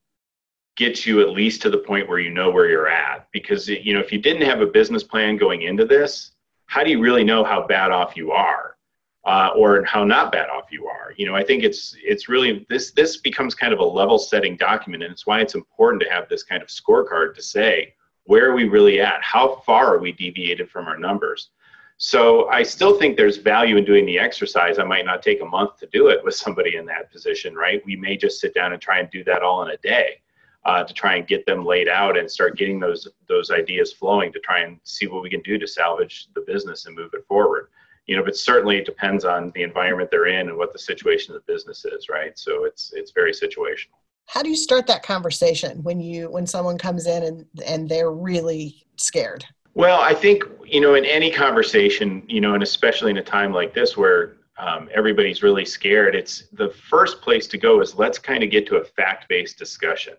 gets 0.75 1.05
you 1.05 1.21
at 1.21 1.29
least 1.29 1.61
to 1.61 1.69
the 1.69 1.77
point 1.77 2.07
where 2.07 2.19
you 2.19 2.29
know 2.29 2.49
where 2.49 2.69
you're 2.69 2.87
at. 2.87 3.27
Because 3.31 3.67
you 3.67 3.93
know 3.93 3.99
if 3.99 4.11
you 4.11 4.19
didn't 4.19 4.43
have 4.43 4.61
a 4.61 4.65
business 4.65 5.03
plan 5.03 5.37
going 5.37 5.63
into 5.63 5.85
this 5.85 6.31
how 6.67 6.83
do 6.83 6.89
you 6.89 6.99
really 6.99 7.23
know 7.23 7.43
how 7.43 7.65
bad 7.65 7.91
off 7.91 8.17
you 8.17 8.31
are 8.31 8.74
uh, 9.25 9.49
or 9.55 9.83
how 9.85 10.03
not 10.03 10.31
bad 10.31 10.49
off 10.49 10.71
you 10.71 10.87
are. 10.87 11.13
You 11.17 11.25
know, 11.25 11.35
I 11.35 11.43
think 11.43 11.63
it's 11.63 11.95
it's 12.03 12.29
really 12.29 12.65
this 12.69 12.91
this 12.91 13.17
becomes 13.17 13.55
kind 13.55 13.73
of 13.73 13.79
a 13.79 13.85
level 13.85 14.19
setting 14.19 14.55
document, 14.55 15.03
and 15.03 15.11
it's 15.11 15.25
why 15.25 15.41
it's 15.41 15.55
important 15.55 16.01
to 16.03 16.09
have 16.09 16.29
this 16.29 16.43
kind 16.43 16.61
of 16.61 16.69
scorecard 16.69 17.35
to 17.35 17.41
say 17.41 17.93
where 18.25 18.49
are 18.49 18.55
we 18.55 18.67
really 18.67 18.99
at, 18.99 19.21
how 19.21 19.61
far 19.65 19.93
are 19.93 19.99
we 19.99 20.11
deviated 20.11 20.69
from 20.69 20.87
our 20.87 20.97
numbers. 20.97 21.49
So 21.97 22.49
I 22.49 22.63
still 22.63 22.97
think 22.97 23.15
there's 23.15 23.37
value 23.37 23.77
in 23.77 23.85
doing 23.85 24.05
the 24.05 24.17
exercise. 24.19 24.79
I 24.79 24.83
might 24.83 25.05
not 25.05 25.21
take 25.21 25.41
a 25.41 25.45
month 25.45 25.77
to 25.77 25.87
do 25.93 26.07
it 26.07 26.23
with 26.23 26.35
somebody 26.35 26.75
in 26.75 26.85
that 26.87 27.11
position, 27.11 27.55
right? 27.55 27.83
We 27.85 27.95
may 27.95 28.17
just 28.17 28.41
sit 28.41 28.53
down 28.53 28.73
and 28.73 28.81
try 28.81 28.99
and 28.99 29.09
do 29.11 29.23
that 29.25 29.43
all 29.43 29.63
in 29.63 29.71
a 29.71 29.77
day. 29.77 30.21
Uh, 30.65 30.83
to 30.83 30.95
try 30.95 31.13
and 31.15 31.27
get 31.27 31.45
them 31.45 31.63
laid 31.63 31.87
out 31.87 32.17
and 32.17 32.29
start 32.29 32.57
getting 32.57 32.79
those 32.79 33.07
those 33.29 33.51
ideas 33.51 33.93
flowing 33.93 34.33
to 34.33 34.39
try 34.39 34.61
and 34.61 34.79
see 34.83 35.05
what 35.05 35.21
we 35.21 35.29
can 35.29 35.41
do 35.41 35.59
to 35.59 35.67
salvage 35.67 36.27
the 36.33 36.41
business 36.41 36.87
and 36.87 36.95
move 36.95 37.11
it 37.13 37.23
forward 37.27 37.67
you 38.07 38.15
know, 38.15 38.23
but 38.23 38.35
certainly 38.35 38.77
it 38.77 38.85
depends 38.85 39.25
on 39.25 39.51
the 39.55 39.63
environment 39.63 40.11
they're 40.11 40.27
in 40.27 40.49
and 40.49 40.57
what 40.57 40.73
the 40.73 40.79
situation 40.79 41.35
of 41.35 41.43
the 41.45 41.51
business 41.51 41.85
is, 41.85 42.07
right? 42.09 42.37
So 42.37 42.65
it's 42.65 42.91
it's 42.95 43.11
very 43.11 43.31
situational. 43.31 43.97
How 44.27 44.41
do 44.41 44.49
you 44.49 44.55
start 44.55 44.87
that 44.87 45.03
conversation 45.03 45.83
when 45.83 45.99
you 45.99 46.29
when 46.29 46.47
someone 46.47 46.77
comes 46.77 47.07
in 47.07 47.23
and 47.23 47.45
and 47.65 47.89
they're 47.89 48.11
really 48.11 48.85
scared? 48.97 49.45
Well, 49.73 49.99
I 50.01 50.13
think 50.13 50.43
you 50.65 50.81
know 50.81 50.95
in 50.95 51.05
any 51.05 51.31
conversation, 51.31 52.23
you 52.27 52.41
know, 52.41 52.53
and 52.53 52.63
especially 52.63 53.11
in 53.11 53.17
a 53.17 53.23
time 53.23 53.51
like 53.51 53.73
this 53.73 53.97
where 53.97 54.37
um, 54.57 54.87
everybody's 54.93 55.43
really 55.43 55.65
scared, 55.65 56.15
it's 56.15 56.45
the 56.53 56.69
first 56.69 57.21
place 57.21 57.47
to 57.47 57.57
go 57.57 57.81
is 57.81 57.95
let's 57.95 58.17
kind 58.17 58.43
of 58.43 58.49
get 58.49 58.65
to 58.67 58.77
a 58.77 58.85
fact-based 58.85 59.57
discussion. 59.57 60.13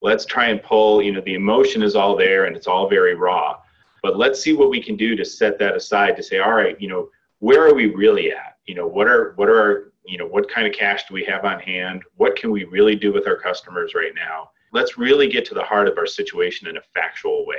Let's 0.00 0.24
try 0.24 0.46
and 0.46 0.62
pull, 0.62 1.02
you 1.02 1.12
know, 1.12 1.20
the 1.22 1.34
emotion 1.34 1.82
is 1.82 1.96
all 1.96 2.16
there 2.16 2.44
and 2.44 2.56
it's 2.56 2.68
all 2.68 2.88
very 2.88 3.14
raw, 3.16 3.58
but 4.02 4.16
let's 4.16 4.40
see 4.40 4.52
what 4.52 4.70
we 4.70 4.80
can 4.80 4.96
do 4.96 5.16
to 5.16 5.24
set 5.24 5.58
that 5.58 5.74
aside 5.74 6.16
to 6.16 6.22
say, 6.22 6.38
all 6.38 6.52
right, 6.52 6.80
you 6.80 6.88
know, 6.88 7.08
where 7.40 7.66
are 7.66 7.74
we 7.74 7.86
really 7.86 8.30
at? 8.32 8.56
You 8.66 8.74
know, 8.74 8.86
what 8.86 9.08
are 9.08 9.32
what 9.36 9.48
are 9.48 9.58
our, 9.58 9.92
you 10.06 10.16
know, 10.16 10.26
what 10.26 10.48
kind 10.48 10.66
of 10.66 10.72
cash 10.72 11.06
do 11.08 11.14
we 11.14 11.24
have 11.24 11.44
on 11.44 11.58
hand? 11.58 12.02
What 12.16 12.36
can 12.36 12.50
we 12.50 12.64
really 12.64 12.94
do 12.94 13.12
with 13.12 13.26
our 13.26 13.36
customers 13.36 13.94
right 13.94 14.14
now? 14.14 14.50
Let's 14.72 14.96
really 14.96 15.28
get 15.28 15.44
to 15.46 15.54
the 15.54 15.62
heart 15.62 15.88
of 15.88 15.98
our 15.98 16.06
situation 16.06 16.68
in 16.68 16.76
a 16.76 16.82
factual 16.94 17.44
way. 17.46 17.56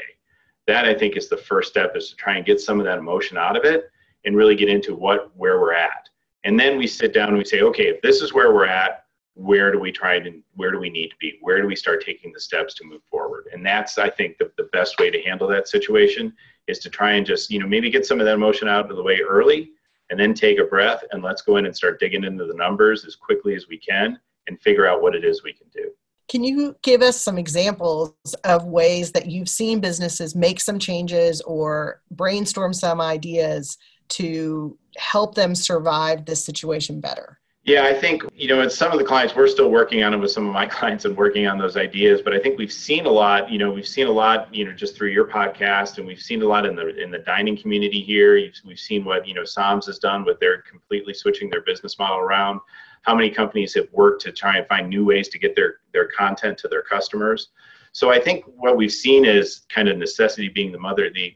That 0.67 0.85
I 0.85 0.93
think 0.93 1.17
is 1.17 1.27
the 1.27 1.37
first 1.37 1.69
step 1.69 1.95
is 1.95 2.09
to 2.09 2.15
try 2.15 2.37
and 2.37 2.45
get 2.45 2.61
some 2.61 2.79
of 2.79 2.85
that 2.85 2.99
emotion 2.99 3.37
out 3.37 3.57
of 3.57 3.65
it 3.65 3.91
and 4.23 4.37
really 4.37 4.55
get 4.55 4.69
into 4.69 4.95
what 4.95 5.35
where 5.35 5.59
we're 5.59 5.73
at. 5.73 6.07
And 6.43 6.59
then 6.59 6.77
we 6.77 6.87
sit 6.87 7.13
down 7.13 7.29
and 7.29 7.37
we 7.37 7.45
say, 7.45 7.61
okay, 7.61 7.87
if 7.87 8.01
this 8.01 8.21
is 8.21 8.33
where 8.33 8.53
we're 8.53 8.65
at, 8.65 9.05
where 9.33 9.71
do 9.71 9.79
we 9.79 9.91
try 9.91 10.19
to 10.19 10.41
where 10.55 10.71
do 10.71 10.79
we 10.79 10.89
need 10.89 11.09
to 11.09 11.15
be? 11.19 11.37
Where 11.41 11.61
do 11.61 11.67
we 11.67 11.75
start 11.75 12.03
taking 12.05 12.31
the 12.31 12.39
steps 12.39 12.75
to 12.75 12.85
move 12.85 13.01
forward? 13.09 13.45
And 13.51 13.65
that's 13.65 13.97
I 13.97 14.09
think 14.09 14.37
the, 14.37 14.51
the 14.57 14.69
best 14.71 14.99
way 14.99 15.09
to 15.09 15.21
handle 15.23 15.47
that 15.47 15.67
situation 15.67 16.33
is 16.67 16.79
to 16.79 16.89
try 16.89 17.13
and 17.13 17.25
just 17.25 17.49
you 17.49 17.59
know 17.59 17.67
maybe 17.67 17.89
get 17.89 18.05
some 18.05 18.19
of 18.19 18.25
that 18.25 18.35
emotion 18.35 18.67
out 18.67 18.89
of 18.89 18.95
the 18.95 19.03
way 19.03 19.19
early 19.27 19.71
and 20.09 20.19
then 20.19 20.33
take 20.33 20.59
a 20.59 20.65
breath 20.65 21.03
and 21.11 21.23
let's 21.23 21.41
go 21.41 21.57
in 21.57 21.65
and 21.65 21.75
start 21.75 21.99
digging 21.99 22.23
into 22.23 22.45
the 22.45 22.53
numbers 22.53 23.05
as 23.05 23.15
quickly 23.15 23.55
as 23.55 23.67
we 23.67 23.77
can 23.77 24.19
and 24.47 24.61
figure 24.61 24.85
out 24.85 25.01
what 25.01 25.15
it 25.15 25.23
is 25.23 25.43
we 25.43 25.53
can 25.53 25.67
do. 25.73 25.89
Can 26.27 26.43
you 26.43 26.75
give 26.81 27.01
us 27.01 27.19
some 27.19 27.37
examples 27.37 28.13
of 28.43 28.65
ways 28.65 29.11
that 29.13 29.27
you've 29.27 29.49
seen 29.49 29.79
businesses 29.79 30.35
make 30.35 30.59
some 30.59 30.79
changes 30.79 31.41
or 31.41 32.01
brainstorm 32.11 32.73
some 32.73 33.01
ideas 33.01 33.77
to 34.09 34.77
help 34.97 35.35
them 35.35 35.55
survive 35.55 36.25
this 36.25 36.43
situation 36.43 36.99
better 36.99 37.40
yeah, 37.63 37.83
I 37.83 37.93
think, 37.93 38.23
you 38.33 38.47
know, 38.47 38.61
it's 38.61 38.75
some 38.75 38.91
of 38.91 38.97
the 38.97 39.05
clients, 39.05 39.35
we're 39.35 39.47
still 39.47 39.69
working 39.69 40.01
on 40.01 40.15
it 40.15 40.17
with 40.17 40.31
some 40.31 40.47
of 40.47 40.53
my 40.53 40.65
clients 40.77 41.05
and 41.05 41.15
working 41.15 41.45
on 41.45 41.59
those 41.59 41.77
ideas. 41.77 42.21
But 42.23 42.33
I 42.33 42.39
think 42.39 42.57
we've 42.57 42.71
seen 42.71 43.05
a 43.05 43.11
lot, 43.11 43.51
you 43.51 43.59
know, 43.59 43.71
we've 43.71 43.87
seen 43.87 44.07
a 44.07 44.11
lot, 44.11 44.53
you 44.53 44.65
know, 44.65 44.71
just 44.71 44.97
through 44.97 45.09
your 45.09 45.27
podcast 45.27 45.99
and 45.99 46.07
we've 46.07 46.21
seen 46.21 46.41
a 46.41 46.45
lot 46.45 46.65
in 46.65 46.75
the 46.75 46.99
in 46.99 47.11
the 47.11 47.19
dining 47.19 47.55
community 47.55 48.01
here. 48.01 48.51
We've 48.65 48.79
seen 48.79 49.05
what, 49.05 49.27
you 49.27 49.35
know, 49.35 49.43
Sahm's 49.43 49.85
has 49.85 49.99
done 49.99 50.25
with 50.25 50.39
their 50.39 50.63
completely 50.63 51.13
switching 51.13 51.51
their 51.51 51.61
business 51.61 51.99
model 51.99 52.17
around. 52.17 52.61
How 53.03 53.13
many 53.13 53.29
companies 53.29 53.75
have 53.75 53.87
worked 53.91 54.23
to 54.23 54.31
try 54.31 54.57
and 54.57 54.67
find 54.67 54.89
new 54.89 55.05
ways 55.05 55.29
to 55.29 55.37
get 55.37 55.55
their 55.55 55.81
their 55.93 56.07
content 56.07 56.57
to 56.59 56.67
their 56.67 56.81
customers. 56.81 57.49
So 57.91 58.09
I 58.09 58.19
think 58.19 58.43
what 58.55 58.75
we've 58.75 58.91
seen 58.91 59.23
is 59.23 59.67
kind 59.69 59.87
of 59.87 59.97
necessity 59.97 60.49
being 60.49 60.71
the 60.71 60.79
mother, 60.79 61.11
the 61.13 61.35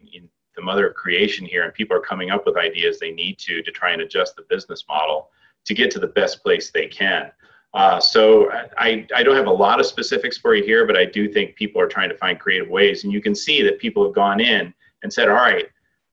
the 0.55 0.61
mother 0.61 0.88
of 0.88 0.95
creation 0.95 1.45
here, 1.45 1.63
and 1.65 1.73
people 1.73 1.95
are 1.95 2.01
coming 2.01 2.31
up 2.31 2.47
with 2.47 2.57
ideas 2.57 2.97
they 2.97 3.11
need 3.11 3.38
to 3.39 3.61
to 3.61 3.71
try 3.71 3.91
and 3.91 4.01
adjust 4.01 4.35
the 4.35 4.45
business 4.49 4.85
model 4.88 5.29
to 5.65 5.73
get 5.73 5.91
to 5.91 5.99
the 5.99 6.08
best 6.08 6.43
place 6.43 6.71
they 6.71 6.88
can. 6.88 7.32
Uh, 7.73 7.99
so 7.99 8.49
I, 8.78 9.06
I 9.13 9.21
don't 9.21 9.36
have 9.36 9.47
a 9.47 9.51
lot 9.51 9.82
of 9.82 9.86
specifics 9.86 10.38
for 10.38 10.56
you 10.56 10.63
here, 10.63 10.88
but 10.88 10.95
I 10.95 11.04
do 11.04 11.28
think 11.28 11.56
people 11.56 11.82
are 11.82 11.88
trying 11.88 12.10
to 12.10 12.17
find 12.17 12.39
creative 12.39 12.69
ways. 12.69 13.04
And 13.04 13.12
you 13.12 13.21
can 13.21 13.36
see 13.36 13.62
that 13.63 13.80
people 13.80 14.04
have 14.06 14.15
gone 14.15 14.39
in 14.39 14.73
and 15.04 15.12
said, 15.12 15.28
all 15.28 15.36
right, 15.36 15.65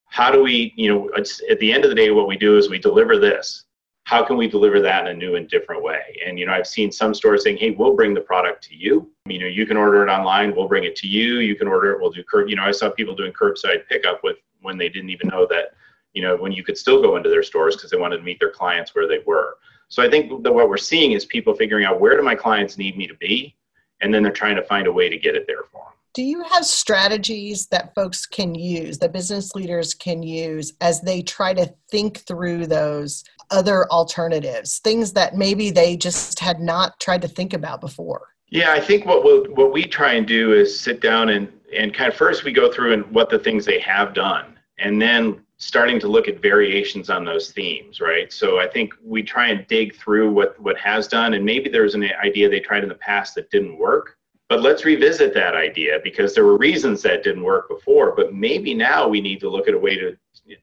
how 0.07 0.31
do 0.31 0.43
we, 0.43 0.75
you 0.77 0.93
know, 0.93 1.11
at 1.17 1.59
the 1.61 1.73
end 1.73 1.85
of 1.85 1.91
the 1.91 1.95
day, 1.95 2.11
what 2.11 2.27
we 2.27 2.37
do 2.37 2.59
is 2.59 2.69
we 2.69 2.79
deliver 2.79 3.19
this. 3.19 3.65
How 4.05 4.25
can 4.25 4.37
we 4.37 4.49
deliver 4.49 4.81
that 4.81 5.07
in 5.07 5.12
a 5.12 5.17
new 5.17 5.37
and 5.37 5.49
different 5.49 5.85
way? 5.85 6.19
And, 6.27 6.37
you 6.37 6.47
know, 6.47 6.53
I've 6.53 6.67
seen 6.67 6.91
some 6.91 7.15
stores 7.15 7.45
saying, 7.45 7.59
hey, 7.59 7.71
we'll 7.71 7.95
bring 7.95 8.12
the 8.12 8.21
product 8.21 8.65
to 8.65 8.77
you. 8.77 9.09
You 9.27 9.38
know, 9.38 9.47
you 9.47 9.65
can 9.65 9.77
order 9.77 10.07
it 10.07 10.11
online. 10.11 10.57
We'll 10.57 10.67
bring 10.67 10.83
it 10.83 10.97
to 10.97 11.07
you. 11.07 11.38
You 11.38 11.55
can 11.55 11.69
order 11.69 11.93
it. 11.93 12.01
We'll 12.01 12.11
do 12.11 12.25
curb, 12.25 12.49
you 12.49 12.57
know, 12.57 12.65
I 12.65 12.73
saw 12.73 12.91
people 12.91 13.15
doing 13.15 13.33
curbside 13.33 13.87
pickup 13.88 14.25
with 14.25 14.38
when 14.61 14.77
they 14.77 14.88
didn't 14.88 15.11
even 15.11 15.29
know 15.29 15.47
that 15.47 15.75
you 16.12 16.22
know, 16.22 16.37
when 16.37 16.53
you 16.53 16.62
could 16.62 16.77
still 16.77 17.01
go 17.01 17.16
into 17.16 17.29
their 17.29 17.42
stores 17.42 17.77
because 17.77 17.90
they 17.90 17.96
wanted 17.96 18.18
to 18.18 18.22
meet 18.22 18.38
their 18.38 18.51
clients 18.51 18.94
where 18.94 19.09
they 19.09 19.20
were. 19.27 19.57
So 19.88 20.03
I 20.03 20.09
think 20.09 20.42
that 20.42 20.53
what 20.53 20.68
we're 20.68 20.77
seeing 20.77 21.12
is 21.12 21.25
people 21.25 21.55
figuring 21.55 21.85
out 21.85 22.01
where 22.01 22.16
do 22.16 22.22
my 22.22 22.35
clients 22.35 22.79
need 22.79 22.96
me 22.96 23.07
to 23.07 23.14
be, 23.14 23.55
and 24.01 24.12
then 24.12 24.22
they're 24.22 24.33
trying 24.33 24.57
to 24.57 24.62
find 24.62 24.87
a 24.87 24.92
way 24.92 25.09
to 25.09 25.18
get 25.18 25.35
it 25.35 25.46
there 25.46 25.64
for 25.70 25.85
them. 25.85 25.92
Do 26.14 26.22
you 26.22 26.42
have 26.42 26.66
strategies 26.66 27.66
that 27.68 27.94
folks 27.94 28.27
can 28.27 28.55
use, 28.55 28.98
that 28.98 29.12
business 29.12 29.55
leaders 29.55 29.94
can 29.94 30.22
use 30.22 30.75
as 30.83 31.01
they 31.01 31.22
try 31.22 31.55
to 31.55 31.72
think 31.90 32.18
through 32.18 32.66
those 32.66 33.25
other 33.51 33.90
alternatives, 33.90 34.79
things 34.81 35.12
that 35.14 35.37
maybe 35.37 35.70
they 35.70 35.96
just 35.96 36.38
had 36.38 36.61
not 36.61 37.01
tried 37.01 37.22
to 37.22 37.29
think 37.29 37.55
about 37.55 37.81
before? 37.81 38.29
Yeah, 38.51 38.72
I 38.72 38.81
think 38.81 39.07
what 39.07 39.25
we'll, 39.25 39.44
what 39.55 39.72
we 39.72 39.85
try 39.85 40.12
and 40.12 40.27
do 40.27 40.53
is 40.53 40.79
sit 40.79 41.01
down 41.01 41.31
and 41.31 41.51
and 41.75 41.94
kind 41.94 42.12
of 42.12 42.14
first 42.14 42.44
we 42.44 42.53
go 42.53 42.70
through 42.70 42.92
and 42.92 43.07
what 43.11 43.31
the 43.31 43.38
things 43.38 43.64
they 43.64 43.79
have 43.81 44.12
done, 44.12 44.59
and 44.79 45.01
then 45.01 45.40
starting 45.62 46.01
to 46.01 46.09
look 46.09 46.27
at 46.27 46.42
variations 46.42 47.09
on 47.09 47.25
those 47.25 47.53
themes, 47.53 48.01
right? 48.01 48.33
So 48.33 48.59
I 48.59 48.66
think 48.66 48.94
we 49.01 49.22
try 49.22 49.46
and 49.51 49.64
dig 49.68 49.94
through 49.94 50.33
what 50.33 50.61
what 50.61 50.77
has 50.79 51.07
done, 51.07 51.35
and 51.35 51.44
maybe 51.44 51.70
there's 51.70 51.94
an 51.94 52.03
idea 52.20 52.48
they 52.48 52.59
tried 52.59 52.83
in 52.83 52.88
the 52.88 52.96
past 52.96 53.37
that 53.37 53.48
didn't 53.51 53.79
work. 53.79 54.18
But 54.48 54.61
let's 54.61 54.85
revisit 54.85 55.33
that 55.35 55.55
idea 55.55 56.01
because 56.03 56.35
there 56.35 56.44
were 56.44 56.59
reasons 56.59 57.01
that 57.03 57.22
didn't 57.22 57.44
work 57.44 57.68
before. 57.68 58.12
But 58.14 58.35
maybe 58.35 58.75
now 58.75 59.07
we 59.07 59.20
need 59.20 59.38
to 59.40 59.48
look 59.48 59.68
at 59.68 59.75
a 59.75 59.79
way 59.79 59.96
to 59.96 60.16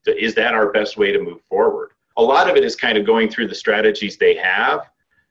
is 0.06 0.36
that 0.36 0.54
our 0.54 0.70
best 0.74 0.98
way 0.98 1.14
to 1.14 1.20
move 1.20 1.42
forward? 1.50 1.92
A 2.18 2.22
lot 2.22 2.50
of 2.50 2.58
it 2.58 2.66
is 2.66 2.76
kind 2.76 2.98
of 2.98 3.06
going 3.06 3.30
through 3.30 3.48
the 3.48 3.56
strategies 3.56 4.18
they 4.18 4.36
have, 4.36 4.90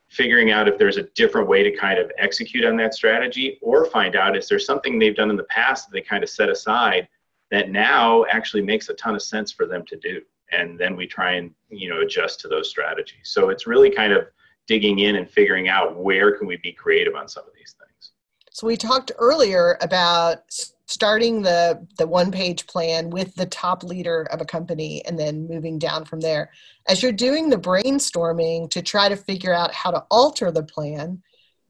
figuring 0.09 0.50
out 0.50 0.66
if 0.66 0.78
there's 0.78 0.96
a 0.96 1.02
different 1.14 1.46
way 1.46 1.62
to 1.62 1.76
kind 1.76 1.98
of 1.98 2.11
execute 2.16 2.64
on 2.64 2.78
that 2.78 2.94
strategy, 2.94 3.59
or 3.61 3.85
find 3.85 4.16
out 4.16 4.35
is 4.35 4.48
there 4.48 4.59
something 4.59 4.98
they've 4.98 5.14
done 5.14 5.28
in 5.28 5.37
the 5.37 5.44
past 5.44 5.87
that 5.87 5.92
they 5.92 6.00
kind 6.00 6.24
of 6.24 6.31
set 6.31 6.48
aside 6.48 7.07
that 7.51 7.71
now 7.71 8.25
actually 8.31 8.63
makes 8.63 8.89
a 8.89 8.95
ton 8.95 9.15
of 9.15 9.23
sense 9.23 9.53
for 9.53 9.67
them 9.67 9.85
to 9.87 9.97
do. 9.97 10.21
And 10.53 10.79
then 10.79 10.97
we 10.97 11.07
try 11.07 11.33
and 11.33 11.51
you 11.69 11.91
know 11.91 12.01
adjust 12.01 12.41
to 12.41 12.49
those 12.49 12.71
strategies. 12.71 13.25
So 13.25 13.51
it's 13.51 13.67
really 13.67 13.91
kind 13.91 14.13
of 14.13 14.27
digging 14.67 15.01
in 15.01 15.17
and 15.17 15.29
figuring 15.29 15.69
out 15.69 15.97
where 15.97 16.37
can 16.37 16.47
we 16.47 16.57
be 16.59 16.73
creative 16.73 17.15
on 17.15 17.29
some 17.29 17.45
of 17.45 17.53
these 17.55 17.75
things. 17.79 18.13
So 18.53 18.67
we 18.67 18.77
talked 18.77 19.13
earlier 19.19 19.79
about 19.81 20.43
starting 20.87 21.43
the 21.43 21.87
the 21.99 22.07
one 22.07 22.33
page 22.33 22.67
plan 22.67 23.11
with 23.11 23.35
the 23.35 23.47
top 23.47 23.83
leader 23.83 24.27
of 24.31 24.41
a 24.41 24.45
company 24.45 25.05
and 25.05 25.19
then 25.19 25.47
moving 25.47 25.79
down 25.79 26.05
from 26.05 26.21
there. 26.21 26.51
As 26.89 27.03
you're 27.03 27.13
doing 27.13 27.51
the 27.51 27.59
brainstorming 27.59 28.71
to 28.71 28.83
try 28.83 29.09
to 29.09 29.17
figure 29.17 29.53
out 29.53 29.73
how 29.73 29.91
to 29.91 30.05
alter 30.11 30.51
the 30.51 30.63
plan 30.63 31.23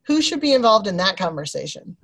who 0.02 0.22
should 0.22 0.40
be 0.40 0.54
involved 0.54 0.86
in 0.86 0.96
that 0.96 1.16
conversation 1.16 1.96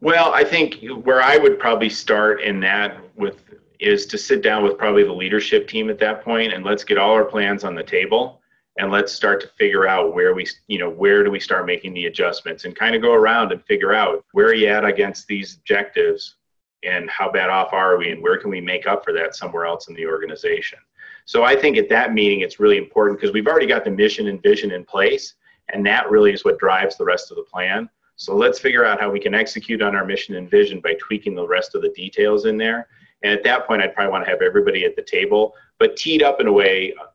well 0.00 0.32
i 0.32 0.44
think 0.44 0.84
where 1.02 1.22
i 1.22 1.36
would 1.36 1.58
probably 1.58 1.88
start 1.88 2.40
in 2.42 2.60
that 2.60 2.98
with 3.16 3.42
is 3.80 4.06
to 4.06 4.18
sit 4.18 4.42
down 4.42 4.64
with 4.64 4.76
probably 4.76 5.04
the 5.04 5.12
leadership 5.12 5.68
team 5.68 5.88
at 5.88 5.98
that 5.98 6.24
point 6.24 6.52
and 6.52 6.64
let's 6.64 6.84
get 6.84 6.98
all 6.98 7.12
our 7.12 7.24
plans 7.24 7.64
on 7.64 7.74
the 7.74 7.82
table 7.82 8.40
and 8.78 8.90
let's 8.90 9.12
start 9.12 9.40
to 9.40 9.48
figure 9.58 9.86
out 9.86 10.14
where 10.14 10.34
we 10.34 10.46
you 10.66 10.78
know 10.78 10.90
where 10.90 11.22
do 11.22 11.30
we 11.30 11.40
start 11.40 11.66
making 11.66 11.92
the 11.94 12.06
adjustments 12.06 12.64
and 12.64 12.76
kind 12.76 12.94
of 12.94 13.02
go 13.02 13.12
around 13.12 13.52
and 13.52 13.62
figure 13.64 13.92
out 13.92 14.24
where 14.32 14.46
are 14.46 14.54
you 14.54 14.68
at 14.68 14.84
against 14.84 15.26
these 15.26 15.56
objectives 15.56 16.36
and 16.84 17.10
how 17.10 17.30
bad 17.30 17.50
off 17.50 17.72
are 17.72 17.98
we 17.98 18.10
and 18.10 18.22
where 18.22 18.38
can 18.38 18.50
we 18.50 18.60
make 18.60 18.86
up 18.86 19.04
for 19.04 19.12
that 19.12 19.34
somewhere 19.34 19.66
else 19.66 19.88
in 19.88 19.94
the 19.94 20.06
organization. 20.06 20.78
So 21.24 21.44
i 21.44 21.54
think 21.54 21.76
at 21.76 21.88
that 21.88 22.14
meeting 22.14 22.40
it's 22.40 22.60
really 22.60 22.78
important 22.78 23.18
because 23.18 23.34
we've 23.34 23.46
already 23.46 23.66
got 23.66 23.84
the 23.84 23.90
mission 23.90 24.28
and 24.28 24.42
vision 24.42 24.70
in 24.70 24.84
place 24.84 25.34
and 25.70 25.84
that 25.84 26.10
really 26.10 26.32
is 26.32 26.44
what 26.44 26.58
drives 26.58 26.96
the 26.96 27.04
rest 27.04 27.30
of 27.30 27.36
the 27.36 27.42
plan 27.42 27.88
so 28.18 28.36
let's 28.36 28.58
figure 28.58 28.84
out 28.84 29.00
how 29.00 29.10
we 29.10 29.18
can 29.18 29.34
execute 29.34 29.80
on 29.80 29.96
our 29.96 30.04
mission 30.04 30.34
and 30.34 30.50
vision 30.50 30.80
by 30.80 30.94
tweaking 31.00 31.34
the 31.34 31.46
rest 31.46 31.74
of 31.74 31.82
the 31.82 31.90
details 31.90 32.44
in 32.44 32.56
there 32.56 32.88
and 33.22 33.32
at 33.32 33.42
that 33.42 33.66
point 33.66 33.80
i'd 33.80 33.94
probably 33.94 34.12
want 34.12 34.24
to 34.24 34.30
have 34.30 34.42
everybody 34.42 34.84
at 34.84 34.94
the 34.94 35.02
table 35.02 35.54
but 35.78 35.96
teed 35.96 36.22
up 36.22 36.40
in 36.40 36.46
a 36.46 36.52
way 36.52 36.92
uh, 37.00 37.06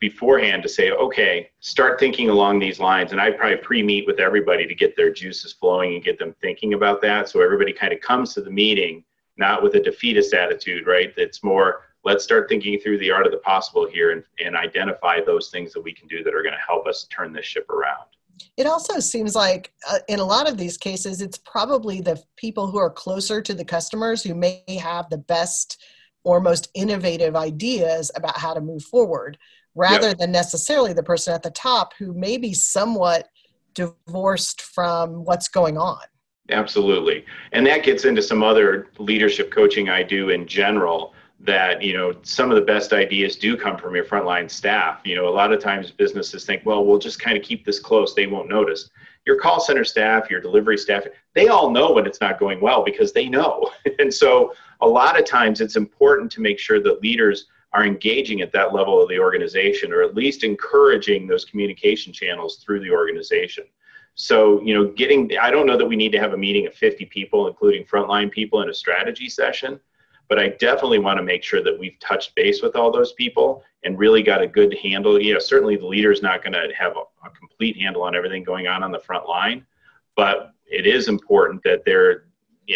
beforehand 0.00 0.62
to 0.62 0.68
say, 0.68 0.90
okay, 0.90 1.50
start 1.60 2.00
thinking 2.00 2.30
along 2.30 2.58
these 2.58 2.80
lines. 2.80 3.12
And 3.12 3.20
I'd 3.20 3.38
probably 3.38 3.58
pre 3.58 3.82
meet 3.82 4.06
with 4.06 4.18
everybody 4.18 4.66
to 4.66 4.74
get 4.74 4.96
their 4.96 5.12
juices 5.12 5.52
flowing 5.52 5.94
and 5.94 6.02
get 6.02 6.18
them 6.18 6.34
thinking 6.40 6.72
about 6.72 7.02
that. 7.02 7.28
So 7.28 7.42
everybody 7.42 7.72
kind 7.72 7.92
of 7.92 8.00
comes 8.00 8.34
to 8.34 8.40
the 8.40 8.50
meeting 8.50 9.04
not 9.36 9.62
with 9.62 9.74
a 9.74 9.80
defeatist 9.80 10.34
attitude, 10.34 10.86
right? 10.86 11.14
That's 11.16 11.42
more, 11.42 11.82
let's 12.04 12.22
start 12.22 12.48
thinking 12.48 12.78
through 12.78 12.98
the 12.98 13.10
art 13.10 13.24
of 13.24 13.32
the 13.32 13.38
possible 13.38 13.88
here 13.88 14.10
and, 14.12 14.22
and 14.44 14.54
identify 14.54 15.20
those 15.20 15.48
things 15.48 15.72
that 15.72 15.80
we 15.80 15.94
can 15.94 16.08
do 16.08 16.22
that 16.22 16.34
are 16.34 16.42
going 16.42 16.54
to 16.54 16.66
help 16.66 16.86
us 16.86 17.06
turn 17.10 17.32
this 17.32 17.46
ship 17.46 17.68
around. 17.70 18.04
It 18.56 18.66
also 18.66 19.00
seems 19.00 19.34
like 19.34 19.72
uh, 19.88 19.98
in 20.08 20.18
a 20.18 20.24
lot 20.24 20.48
of 20.48 20.56
these 20.56 20.76
cases, 20.76 21.20
it's 21.20 21.38
probably 21.38 22.00
the 22.00 22.22
people 22.36 22.66
who 22.66 22.78
are 22.78 22.90
closer 22.90 23.40
to 23.42 23.54
the 23.54 23.64
customers 23.64 24.22
who 24.22 24.34
may 24.34 24.62
have 24.82 25.08
the 25.08 25.18
best 25.18 25.82
or 26.24 26.40
most 26.40 26.68
innovative 26.74 27.36
ideas 27.36 28.10
about 28.14 28.36
how 28.36 28.52
to 28.54 28.60
move 28.60 28.82
forward 28.82 29.38
rather 29.74 30.08
yep. 30.08 30.18
than 30.18 30.32
necessarily 30.32 30.92
the 30.92 31.02
person 31.02 31.34
at 31.34 31.42
the 31.42 31.50
top 31.50 31.94
who 31.98 32.12
may 32.12 32.36
be 32.36 32.52
somewhat 32.52 33.28
divorced 33.74 34.62
from 34.62 35.24
what's 35.24 35.48
going 35.48 35.78
on. 35.78 36.00
Absolutely. 36.50 37.24
And 37.52 37.64
that 37.66 37.84
gets 37.84 38.04
into 38.04 38.22
some 38.22 38.42
other 38.42 38.88
leadership 38.98 39.52
coaching 39.52 39.88
I 39.88 40.02
do 40.02 40.30
in 40.30 40.46
general 40.46 41.14
that, 41.42 41.82
you 41.82 41.94
know, 41.94 42.14
some 42.22 42.50
of 42.50 42.56
the 42.56 42.62
best 42.62 42.92
ideas 42.92 43.36
do 43.36 43.56
come 43.56 43.78
from 43.78 43.94
your 43.94 44.04
frontline 44.04 44.50
staff. 44.50 45.00
You 45.04 45.16
know, 45.16 45.28
a 45.28 45.30
lot 45.30 45.52
of 45.52 45.60
times 45.60 45.90
businesses 45.90 46.44
think, 46.44 46.66
well, 46.66 46.84
we'll 46.84 46.98
just 46.98 47.18
kind 47.18 47.36
of 47.36 47.42
keep 47.42 47.64
this 47.64 47.78
close, 47.78 48.14
they 48.14 48.26
won't 48.26 48.48
notice. 48.48 48.90
Your 49.26 49.36
call 49.36 49.60
center 49.60 49.84
staff, 49.84 50.30
your 50.30 50.40
delivery 50.40 50.76
staff, 50.76 51.04
they 51.34 51.48
all 51.48 51.70
know 51.70 51.92
when 51.92 52.06
it's 52.06 52.20
not 52.20 52.38
going 52.38 52.60
well 52.60 52.84
because 52.84 53.12
they 53.12 53.28
know. 53.28 53.70
and 53.98 54.12
so 54.12 54.52
a 54.82 54.86
lot 54.86 55.18
of 55.18 55.24
times 55.24 55.60
it's 55.60 55.76
important 55.76 56.30
to 56.32 56.40
make 56.40 56.58
sure 56.58 56.80
that 56.82 57.02
leaders 57.02 57.46
are 57.72 57.84
engaging 57.86 58.42
at 58.42 58.52
that 58.52 58.74
level 58.74 59.00
of 59.02 59.08
the 59.08 59.18
organization 59.18 59.92
or 59.92 60.02
at 60.02 60.14
least 60.14 60.44
encouraging 60.44 61.26
those 61.26 61.44
communication 61.44 62.12
channels 62.12 62.56
through 62.56 62.80
the 62.80 62.90
organization. 62.90 63.64
So, 64.14 64.60
you 64.62 64.74
know, 64.74 64.88
getting, 64.88 65.30
I 65.40 65.50
don't 65.50 65.66
know 65.66 65.76
that 65.76 65.86
we 65.86 65.96
need 65.96 66.12
to 66.12 66.18
have 66.18 66.34
a 66.34 66.36
meeting 66.36 66.66
of 66.66 66.74
50 66.74 67.06
people, 67.06 67.46
including 67.46 67.84
frontline 67.84 68.30
people, 68.30 68.60
in 68.60 68.68
a 68.68 68.74
strategy 68.74 69.28
session, 69.28 69.80
but 70.30 70.38
I 70.38 70.48
definitely 70.48 71.00
want 71.00 71.18
to 71.18 71.24
make 71.24 71.42
sure 71.42 71.60
that 71.60 71.76
we've 71.76 71.98
touched 71.98 72.36
base 72.36 72.62
with 72.62 72.76
all 72.76 72.92
those 72.92 73.12
people 73.12 73.64
and 73.82 73.98
really 73.98 74.22
got 74.22 74.40
a 74.40 74.46
good 74.46 74.72
handle. 74.78 75.20
You 75.20 75.34
know, 75.34 75.40
certainly 75.40 75.76
the 75.76 75.86
leader 75.86 76.12
is 76.12 76.22
not 76.22 76.44
going 76.44 76.52
to 76.52 76.68
have 76.78 76.96
a, 76.96 77.26
a 77.26 77.30
complete 77.36 77.76
handle 77.76 78.02
on 78.02 78.14
everything 78.14 78.44
going 78.44 78.68
on 78.68 78.84
on 78.84 78.92
the 78.92 79.00
front 79.00 79.28
line, 79.28 79.66
but 80.14 80.54
it 80.66 80.86
is 80.86 81.08
important 81.08 81.64
that 81.64 81.84
there, 81.84 82.26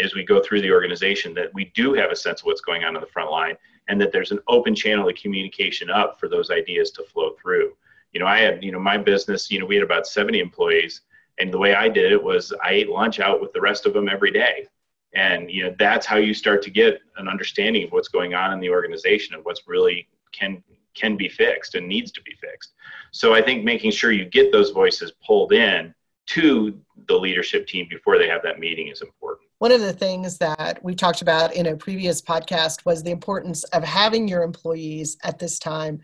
as 0.03 0.17
we 0.17 0.25
go 0.25 0.43
through 0.43 0.63
the 0.63 0.73
organization, 0.73 1.33
that 1.35 1.55
we 1.55 1.67
do 1.77 1.95
have 1.95 2.11
a 2.11 2.17
sense 2.17 2.41
of 2.41 2.47
what's 2.47 2.61
going 2.61 2.83
on 2.83 2.97
on 2.97 3.01
the 3.01 3.07
front 3.07 3.31
line 3.31 3.57
and 3.87 4.01
that 4.01 4.11
there's 4.11 4.33
an 4.33 4.41
open 4.49 4.75
channel 4.75 5.09
of 5.09 5.15
communication 5.15 5.89
up 5.91 6.19
for 6.19 6.29
those 6.29 6.51
ideas 6.51 6.91
to 6.91 7.05
flow 7.05 7.37
through. 7.41 7.73
You 8.13 8.19
know, 8.19 8.27
I 8.27 8.41
had, 8.41 8.65
you 8.65 8.73
know, 8.73 8.81
my 8.81 8.99
business, 8.99 9.49
you 9.49 9.61
know, 9.61 9.67
we 9.67 9.77
had 9.77 9.85
about 9.85 10.09
70 10.09 10.41
employees 10.41 11.03
and 11.39 11.53
the 11.53 11.59
way 11.59 11.73
I 11.73 11.89
did 11.89 12.11
it 12.11 12.23
was 12.23 12.53
I 12.65 12.71
ate 12.71 12.89
lunch 12.89 13.21
out 13.21 13.41
with 13.41 13.53
the 13.53 13.61
rest 13.61 13.87
of 13.87 13.93
them 13.93 14.09
every 14.09 14.33
day. 14.33 14.67
And, 15.15 15.51
you 15.51 15.65
know, 15.65 15.75
that's 15.79 16.07
how 16.07 16.17
you 16.17 16.35
start 16.35 16.63
to 16.63 16.71
get 16.71 17.01
an 17.17 17.29
understanding 17.29 17.85
of 17.85 17.93
what's 17.93 18.09
going 18.09 18.35
on 18.35 18.53
in 18.53 18.61
the 18.61 18.71
organization 18.71 19.35
and 19.35 19.45
what's 19.45 19.63
really 19.67 20.09
can 20.33 20.63
can 20.95 21.17
be 21.17 21.29
fixed 21.29 21.75
and 21.75 21.89
needs 21.89 22.13
to 22.13 22.23
be 22.23 22.33
fixed. 22.41 22.73
So 23.11 23.35
I 23.35 23.43
think 23.43 23.65
making 23.65 23.91
sure 23.91 24.13
you 24.13 24.25
get 24.25 24.53
those 24.53 24.71
voices 24.71 25.13
pulled 25.27 25.53
in 25.53 25.93
to 26.27 26.81
the 27.09 27.17
leadership 27.17 27.67
team 27.67 27.87
before 27.91 28.17
they 28.17 28.29
have 28.29 28.43
that 28.45 28.59
meeting 28.59 28.89
is 28.89 29.03
important. 29.03 29.49
One 29.59 29.73
of 29.73 29.81
the 29.81 29.93
things 29.93 30.39
that 30.39 30.83
we 30.83 30.95
talked 30.95 31.23
about 31.23 31.55
in 31.55 31.67
a 31.67 31.77
previous 31.77 32.23
podcast 32.23 32.85
was 32.85 33.03
the 33.03 33.11
importance 33.11 33.65
of 33.65 33.83
having 33.83 34.29
your 34.29 34.43
employees 34.43 35.17
at 35.23 35.39
this 35.39 35.59
time 35.59 36.01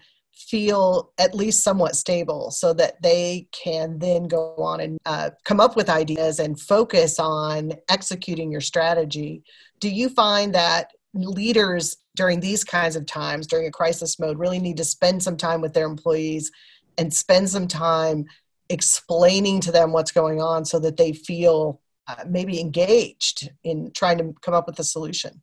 feel 0.49 1.13
at 1.19 1.35
least 1.35 1.63
somewhat 1.63 1.97
stable 1.97 2.51
so 2.51 2.73
that 2.73 3.01
they 3.03 3.47
can 3.53 3.99
then 3.99 4.25
go 4.25 4.55
on 4.57 4.81
and 4.81 4.99
uh, 5.07 5.31
come 5.45 5.61
up 5.61 5.77
with 5.77 5.91
ideas 5.91 6.39
and 6.39 6.61
focus 6.61 7.19
on 7.19 7.73
executing 7.89 8.51
your 8.51 8.61
strategy. 8.61 9.43
Do 9.81 9.89
you 9.89 10.09
find 10.09 10.55
that 10.55 10.93
leaders 11.15 11.97
during 12.17 12.41
these 12.41 12.65
kinds 12.65 12.97
of 12.97 13.07
times, 13.07 13.47
during 13.47 13.67
a 13.67 13.71
crisis 13.71 14.19
mode, 14.19 14.39
really 14.39 14.59
need 14.59 14.77
to 14.77 14.85
spend 14.85 15.23
some 15.23 15.37
time 15.37 15.61
with 15.61 15.75
their 15.75 15.87
employees 15.87 16.51
and 16.99 17.13
spend 17.13 17.49
some 17.49 17.69
time 17.69 18.25
explaining 18.69 19.61
to 19.61 19.73
them 19.73 19.93
what's 19.93 20.13
going 20.13 20.41
on 20.41 20.65
so 20.65 20.79
that 20.79 20.97
they 20.97 21.13
feel 21.13 21.81
uh, 22.07 22.25
maybe 22.29 22.61
engaged 22.61 23.51
in 23.65 23.91
trying 23.95 24.19
to 24.19 24.35
come 24.43 24.55
up 24.55 24.67
with 24.67 24.79
a 24.79 24.85
solution? 24.85 25.43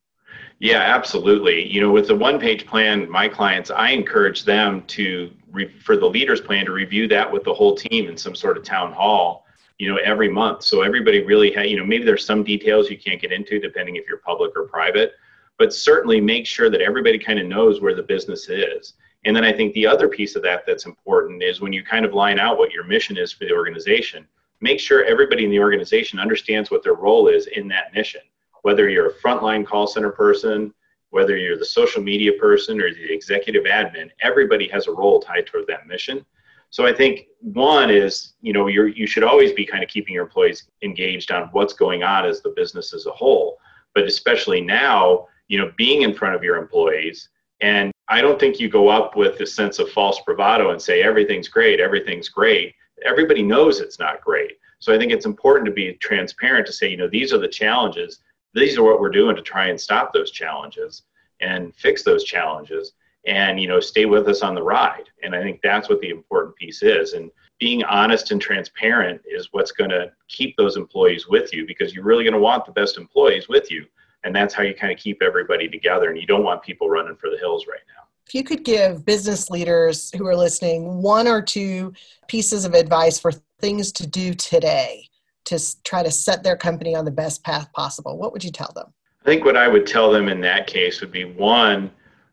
Yeah, 0.59 0.79
absolutely. 0.79 1.71
You 1.71 1.81
know, 1.81 1.91
with 1.91 2.07
the 2.07 2.15
one 2.15 2.39
page 2.39 2.65
plan, 2.65 3.09
my 3.09 3.27
clients, 3.27 3.69
I 3.69 3.91
encourage 3.91 4.43
them 4.43 4.81
to, 4.87 5.31
re- 5.51 5.71
for 5.79 5.97
the 5.97 6.07
leaders 6.07 6.41
plan, 6.41 6.65
to 6.65 6.71
review 6.71 7.07
that 7.09 7.31
with 7.31 7.43
the 7.43 7.53
whole 7.53 7.75
team 7.75 8.09
in 8.09 8.17
some 8.17 8.33
sort 8.33 8.57
of 8.57 8.63
town 8.63 8.91
hall, 8.91 9.45
you 9.77 9.87
know, 9.87 9.97
every 9.97 10.29
month. 10.29 10.63
So 10.63 10.81
everybody 10.81 11.23
really, 11.23 11.53
ha- 11.53 11.61
you 11.61 11.77
know, 11.77 11.85
maybe 11.85 12.05
there's 12.05 12.25
some 12.25 12.43
details 12.43 12.89
you 12.89 12.97
can't 12.97 13.21
get 13.21 13.31
into 13.31 13.59
depending 13.59 13.97
if 13.97 14.07
you're 14.07 14.17
public 14.17 14.51
or 14.55 14.63
private, 14.63 15.13
but 15.59 15.73
certainly 15.73 16.19
make 16.19 16.47
sure 16.47 16.71
that 16.71 16.81
everybody 16.81 17.19
kind 17.19 17.37
of 17.37 17.45
knows 17.45 17.79
where 17.79 17.93
the 17.93 18.01
business 18.01 18.49
is. 18.49 18.93
And 19.25 19.35
then 19.35 19.43
I 19.43 19.53
think 19.53 19.73
the 19.73 19.85
other 19.85 20.07
piece 20.07 20.35
of 20.35 20.41
that 20.43 20.63
that's 20.65 20.87
important 20.87 21.43
is 21.43 21.61
when 21.61 21.73
you 21.73 21.83
kind 21.83 22.05
of 22.05 22.13
line 22.13 22.39
out 22.39 22.57
what 22.57 22.71
your 22.71 22.83
mission 22.83 23.15
is 23.15 23.31
for 23.31 23.45
the 23.45 23.53
organization, 23.53 24.25
make 24.61 24.79
sure 24.79 25.05
everybody 25.05 25.45
in 25.45 25.51
the 25.51 25.59
organization 25.59 26.17
understands 26.17 26.71
what 26.71 26.83
their 26.83 26.95
role 26.95 27.27
is 27.27 27.45
in 27.45 27.67
that 27.67 27.93
mission 27.93 28.21
whether 28.67 28.89
you're 28.89 29.07
a 29.07 29.13
frontline 29.13 29.65
call 29.65 29.87
center 29.87 30.11
person, 30.11 30.73
whether 31.11 31.37
you're 31.37 31.57
the 31.57 31.63
social 31.63 32.03
media 32.03 32.33
person 32.33 32.81
or 32.81 32.93
the 32.93 33.13
executive 33.13 33.63
admin, 33.63 34.09
everybody 34.21 34.67
has 34.67 34.87
a 34.87 34.91
role 34.91 35.21
tied 35.21 35.47
toward 35.47 35.65
that 35.67 35.87
mission. 35.87 36.25
So 36.69 36.85
I 36.85 36.91
think 36.91 37.27
one 37.39 37.89
is, 37.89 38.33
you 38.41 38.51
know, 38.51 38.67
you 38.67 38.87
you 38.87 39.07
should 39.07 39.23
always 39.23 39.53
be 39.53 39.65
kind 39.65 39.85
of 39.85 39.89
keeping 39.89 40.13
your 40.13 40.25
employees 40.25 40.67
engaged 40.81 41.31
on 41.31 41.47
what's 41.53 41.71
going 41.71 42.03
on 42.03 42.25
as 42.25 42.41
the 42.41 42.49
business 42.57 42.93
as 42.93 43.05
a 43.05 43.11
whole. 43.11 43.57
But 43.95 44.03
especially 44.03 44.59
now, 44.59 45.27
you 45.47 45.57
know, 45.59 45.71
being 45.77 46.01
in 46.01 46.13
front 46.13 46.35
of 46.35 46.43
your 46.43 46.57
employees 46.57 47.29
and 47.61 47.89
I 48.09 48.19
don't 48.19 48.37
think 48.37 48.59
you 48.59 48.67
go 48.67 48.89
up 48.89 49.15
with 49.15 49.39
a 49.39 49.47
sense 49.47 49.79
of 49.79 49.89
false 49.91 50.19
bravado 50.25 50.71
and 50.71 50.81
say 50.81 51.01
everything's 51.01 51.47
great, 51.47 51.79
everything's 51.79 52.27
great. 52.27 52.75
Everybody 53.05 53.43
knows 53.43 53.79
it's 53.79 53.97
not 53.97 54.19
great. 54.19 54.57
So 54.79 54.93
I 54.93 54.97
think 54.97 55.13
it's 55.13 55.25
important 55.25 55.67
to 55.67 55.71
be 55.71 55.93
transparent 55.93 56.67
to 56.67 56.73
say, 56.73 56.89
you 56.91 56.97
know, 56.97 57.07
these 57.07 57.31
are 57.31 57.37
the 57.37 57.47
challenges 57.61 58.19
these 58.53 58.77
are 58.77 58.83
what 58.83 58.99
we're 58.99 59.09
doing 59.09 59.35
to 59.35 59.41
try 59.41 59.67
and 59.67 59.79
stop 59.79 60.13
those 60.13 60.31
challenges 60.31 61.03
and 61.41 61.75
fix 61.75 62.03
those 62.03 62.23
challenges 62.23 62.93
and 63.25 63.59
you 63.59 63.67
know 63.67 63.79
stay 63.79 64.05
with 64.05 64.27
us 64.27 64.41
on 64.41 64.55
the 64.55 64.63
ride. 64.63 65.09
And 65.23 65.35
i 65.35 65.41
think 65.41 65.59
that's 65.61 65.89
what 65.89 65.99
the 66.01 66.09
important 66.09 66.55
piece 66.55 66.81
is. 66.81 67.13
And 67.13 67.29
being 67.59 67.83
honest 67.85 68.31
and 68.31 68.41
transparent 68.41 69.21
is 69.25 69.49
what's 69.51 69.71
going 69.71 69.89
to 69.89 70.11
keep 70.27 70.55
those 70.57 70.77
employees 70.77 71.27
with 71.27 71.53
you 71.53 71.65
because 71.65 71.93
you're 71.93 72.03
really 72.03 72.23
going 72.23 72.33
to 72.33 72.39
want 72.39 72.65
the 72.65 72.71
best 72.71 72.97
employees 72.97 73.49
with 73.49 73.71
you. 73.71 73.85
And 74.23 74.35
that's 74.35 74.53
how 74.53 74.63
you 74.63 74.75
kind 74.75 74.91
of 74.91 74.99
keep 74.99 75.21
everybody 75.21 75.67
together. 75.67 76.09
And 76.09 76.19
you 76.19 76.27
don't 76.27 76.43
want 76.43 76.61
people 76.61 76.89
running 76.89 77.15
for 77.15 77.29
the 77.29 77.37
hills 77.37 77.65
right 77.67 77.79
now. 77.87 78.03
If 78.27 78.35
you 78.35 78.43
could 78.43 78.63
give 78.63 79.05
business 79.05 79.49
leaders 79.49 80.11
who 80.15 80.27
are 80.27 80.35
listening 80.35 81.01
one 81.01 81.27
or 81.27 81.41
two 81.41 81.93
pieces 82.27 82.65
of 82.65 82.73
advice 82.73 83.17
for 83.17 83.31
things 83.59 83.91
to 83.93 84.05
do 84.05 84.33
today 84.33 85.06
to 85.47 85.59
try 85.83 86.03
to 86.03 86.11
set 86.11 86.43
their 86.43 86.57
company 86.57 86.95
on 86.95 87.05
the 87.05 87.11
best 87.11 87.43
path 87.43 87.71
possible, 87.73 88.17
what 88.17 88.33
would 88.33 88.43
you 88.43 88.51
tell 88.51 88.71
them? 88.75 88.93
I 89.21 89.25
think 89.25 89.45
what 89.45 89.57
I 89.57 89.67
would 89.67 89.87
tell 89.87 90.11
them 90.11 90.27
in 90.27 90.41
that 90.41 90.67
case 90.67 91.01
would 91.01 91.11
be 91.11 91.25
one, 91.25 91.89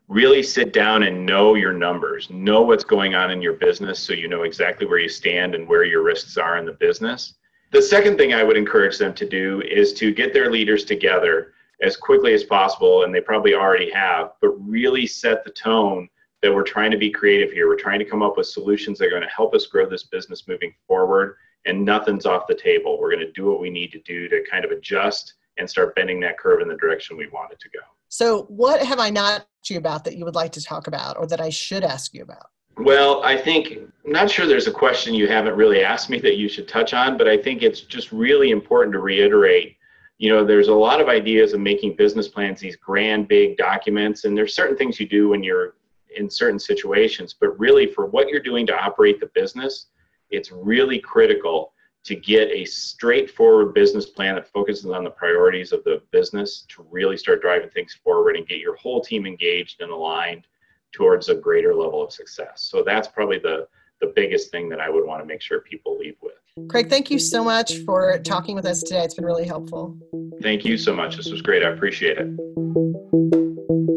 really 0.07 0.43
sit 0.43 0.71
down 0.71 1.03
and 1.03 1.25
know 1.25 1.55
your 1.55 1.73
numbers, 1.73 2.29
know 2.29 2.61
what's 2.61 2.83
going 2.83 3.15
on 3.15 3.31
in 3.31 3.41
your 3.41 3.53
business 3.53 3.99
so 3.99 4.13
you 4.13 4.27
know 4.27 4.43
exactly 4.43 4.85
where 4.85 4.99
you 4.99 5.09
stand 5.09 5.55
and 5.55 5.67
where 5.67 5.83
your 5.83 6.03
risks 6.03 6.37
are 6.37 6.57
in 6.57 6.65
the 6.65 6.73
business. 6.73 7.35
The 7.71 7.81
second 7.81 8.17
thing 8.17 8.33
I 8.33 8.43
would 8.43 8.57
encourage 8.57 8.97
them 8.97 9.13
to 9.15 9.27
do 9.27 9.61
is 9.61 9.93
to 9.93 10.13
get 10.13 10.33
their 10.33 10.51
leaders 10.51 10.85
together 10.85 11.53
as 11.81 11.97
quickly 11.97 12.33
as 12.33 12.43
possible, 12.43 13.03
and 13.03 13.13
they 13.13 13.21
probably 13.21 13.53
already 13.53 13.91
have, 13.91 14.31
but 14.41 14.49
really 14.59 15.07
set 15.07 15.43
the 15.43 15.51
tone 15.51 16.07
that 16.41 16.53
we're 16.53 16.63
trying 16.63 16.91
to 16.91 16.97
be 16.97 17.09
creative 17.09 17.51
here. 17.51 17.67
We're 17.67 17.75
trying 17.75 17.99
to 17.99 18.05
come 18.05 18.21
up 18.21 18.37
with 18.37 18.47
solutions 18.47 18.99
that 18.99 19.07
are 19.07 19.09
going 19.09 19.23
to 19.23 19.27
help 19.29 19.53
us 19.55 19.65
grow 19.65 19.89
this 19.89 20.03
business 20.03 20.47
moving 20.47 20.73
forward, 20.87 21.37
and 21.65 21.83
nothing's 21.83 22.25
off 22.25 22.47
the 22.47 22.55
table. 22.55 22.99
We're 22.99 23.11
going 23.11 23.25
to 23.25 23.31
do 23.31 23.45
what 23.45 23.59
we 23.59 23.69
need 23.69 23.91
to 23.91 23.99
do 24.01 24.27
to 24.29 24.43
kind 24.49 24.65
of 24.65 24.71
adjust 24.71 25.33
and 25.57 25.69
start 25.69 25.95
bending 25.95 26.19
that 26.21 26.37
curve 26.37 26.61
in 26.61 26.67
the 26.67 26.75
direction 26.75 27.17
we 27.17 27.27
want 27.27 27.51
it 27.51 27.59
to 27.61 27.69
go. 27.69 27.79
So, 28.09 28.43
what 28.43 28.81
have 28.81 28.99
I 28.99 29.09
not 29.09 29.41
asked 29.41 29.69
you 29.69 29.77
about 29.77 30.03
that 30.05 30.15
you 30.15 30.25
would 30.25 30.35
like 30.35 30.51
to 30.53 30.63
talk 30.63 30.87
about 30.87 31.17
or 31.17 31.27
that 31.27 31.41
I 31.41 31.49
should 31.49 31.83
ask 31.83 32.13
you 32.13 32.21
about? 32.21 32.47
Well, 32.77 33.23
I 33.23 33.37
think, 33.37 33.77
I'm 34.05 34.11
not 34.11 34.29
sure 34.29 34.45
there's 34.45 34.67
a 34.67 34.71
question 34.71 35.13
you 35.13 35.27
haven't 35.27 35.55
really 35.55 35.83
asked 35.83 36.09
me 36.09 36.19
that 36.19 36.35
you 36.35 36.49
should 36.49 36.67
touch 36.67 36.93
on, 36.93 37.17
but 37.17 37.27
I 37.27 37.37
think 37.37 37.63
it's 37.63 37.81
just 37.81 38.11
really 38.11 38.51
important 38.51 38.93
to 38.93 38.99
reiterate. 38.99 39.77
You 40.17 40.29
know, 40.29 40.45
there's 40.45 40.67
a 40.67 40.73
lot 40.73 40.99
of 40.99 41.07
ideas 41.07 41.53
of 41.53 41.61
making 41.61 41.95
business 41.95 42.27
plans, 42.27 42.59
these 42.59 42.75
grand, 42.75 43.27
big 43.27 43.57
documents, 43.57 44.25
and 44.25 44.37
there's 44.37 44.55
certain 44.55 44.77
things 44.77 44.99
you 44.99 45.07
do 45.07 45.29
when 45.29 45.41
you're 45.41 45.75
in 46.15 46.29
certain 46.29 46.59
situations, 46.59 47.33
but 47.39 47.57
really 47.59 47.87
for 47.87 48.05
what 48.07 48.29
you're 48.29 48.41
doing 48.41 48.65
to 48.67 48.77
operate 48.77 49.19
the 49.19 49.29
business, 49.33 49.87
it's 50.29 50.51
really 50.51 50.99
critical 50.99 51.73
to 52.03 52.15
get 52.15 52.49
a 52.51 52.65
straightforward 52.65 53.73
business 53.73 54.05
plan 54.05 54.35
that 54.35 54.47
focuses 54.47 54.85
on 54.85 55.03
the 55.03 55.09
priorities 55.09 55.71
of 55.71 55.83
the 55.83 56.01
business 56.11 56.65
to 56.69 56.85
really 56.91 57.17
start 57.17 57.41
driving 57.41 57.69
things 57.69 57.97
forward 58.03 58.35
and 58.35 58.47
get 58.47 58.59
your 58.59 58.75
whole 58.75 59.01
team 59.01 59.25
engaged 59.25 59.81
and 59.81 59.91
aligned 59.91 60.45
towards 60.91 61.29
a 61.29 61.35
greater 61.35 61.73
level 61.73 62.03
of 62.03 62.11
success. 62.11 62.61
So 62.61 62.83
that's 62.83 63.07
probably 63.07 63.39
the 63.39 63.67
the 64.01 64.07
biggest 64.07 64.51
thing 64.51 64.67
that 64.69 64.81
I 64.81 64.89
would 64.89 65.05
want 65.05 65.21
to 65.21 65.25
make 65.25 65.41
sure 65.41 65.61
people 65.61 65.97
leave 65.97 66.17
with. 66.21 66.33
Craig, 66.69 66.89
thank 66.89 67.09
you 67.09 67.17
so 67.17 67.43
much 67.43 67.77
for 67.85 68.19
talking 68.19 68.55
with 68.55 68.65
us 68.65 68.83
today. 68.83 69.03
It's 69.03 69.13
been 69.13 69.25
really 69.25 69.47
helpful. 69.47 69.97
Thank 70.41 70.65
you 70.65 70.77
so 70.77 70.93
much. 70.93 71.15
This 71.15 71.29
was 71.29 71.41
great. 71.41 71.63
I 71.63 71.69
appreciate 71.69 72.17
it. 72.19 73.94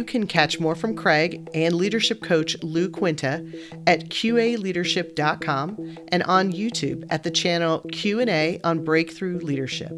You 0.00 0.06
can 0.06 0.26
catch 0.26 0.58
more 0.58 0.74
from 0.74 0.96
Craig 0.96 1.46
and 1.52 1.74
leadership 1.74 2.22
coach 2.22 2.56
Lou 2.62 2.88
Quinta 2.88 3.46
at 3.86 4.08
qaleadership.com 4.08 5.98
and 6.08 6.22
on 6.22 6.54
YouTube 6.54 7.04
at 7.10 7.22
the 7.22 7.30
channel 7.30 7.80
Q&A 7.92 8.58
on 8.64 8.82
Breakthrough 8.82 9.40
Leadership. 9.40 9.92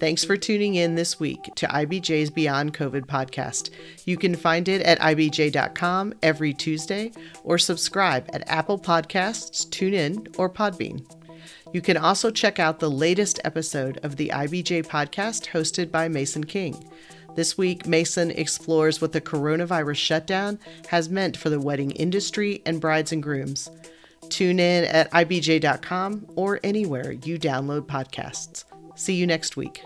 Thanks 0.00 0.24
for 0.24 0.36
tuning 0.36 0.74
in 0.74 0.96
this 0.96 1.20
week 1.20 1.38
to 1.54 1.68
IBJ's 1.68 2.30
Beyond 2.30 2.74
COVID 2.74 3.06
podcast. 3.06 3.70
You 4.06 4.16
can 4.16 4.34
find 4.34 4.68
it 4.68 4.82
at 4.82 4.98
ibj.com 4.98 6.14
every 6.20 6.52
Tuesday 6.52 7.12
or 7.44 7.58
subscribe 7.58 8.28
at 8.32 8.42
Apple 8.50 8.80
Podcasts, 8.80 9.68
TuneIn, 9.68 10.36
or 10.36 10.50
Podbean. 10.50 11.06
You 11.72 11.80
can 11.80 11.96
also 11.96 12.32
check 12.32 12.58
out 12.58 12.80
the 12.80 12.90
latest 12.90 13.38
episode 13.44 14.00
of 14.02 14.16
the 14.16 14.30
IBJ 14.34 14.86
podcast 14.86 15.50
hosted 15.50 15.92
by 15.92 16.08
Mason 16.08 16.42
King. 16.42 16.90
This 17.38 17.56
week, 17.56 17.86
Mason 17.86 18.32
explores 18.32 19.00
what 19.00 19.12
the 19.12 19.20
coronavirus 19.20 19.94
shutdown 19.94 20.58
has 20.88 21.08
meant 21.08 21.36
for 21.36 21.50
the 21.50 21.60
wedding 21.60 21.92
industry 21.92 22.62
and 22.66 22.80
brides 22.80 23.12
and 23.12 23.22
grooms. 23.22 23.70
Tune 24.28 24.58
in 24.58 24.82
at 24.86 25.08
ibj.com 25.12 26.26
or 26.34 26.58
anywhere 26.64 27.12
you 27.12 27.38
download 27.38 27.82
podcasts. 27.82 28.64
See 28.96 29.14
you 29.14 29.24
next 29.24 29.56
week. 29.56 29.84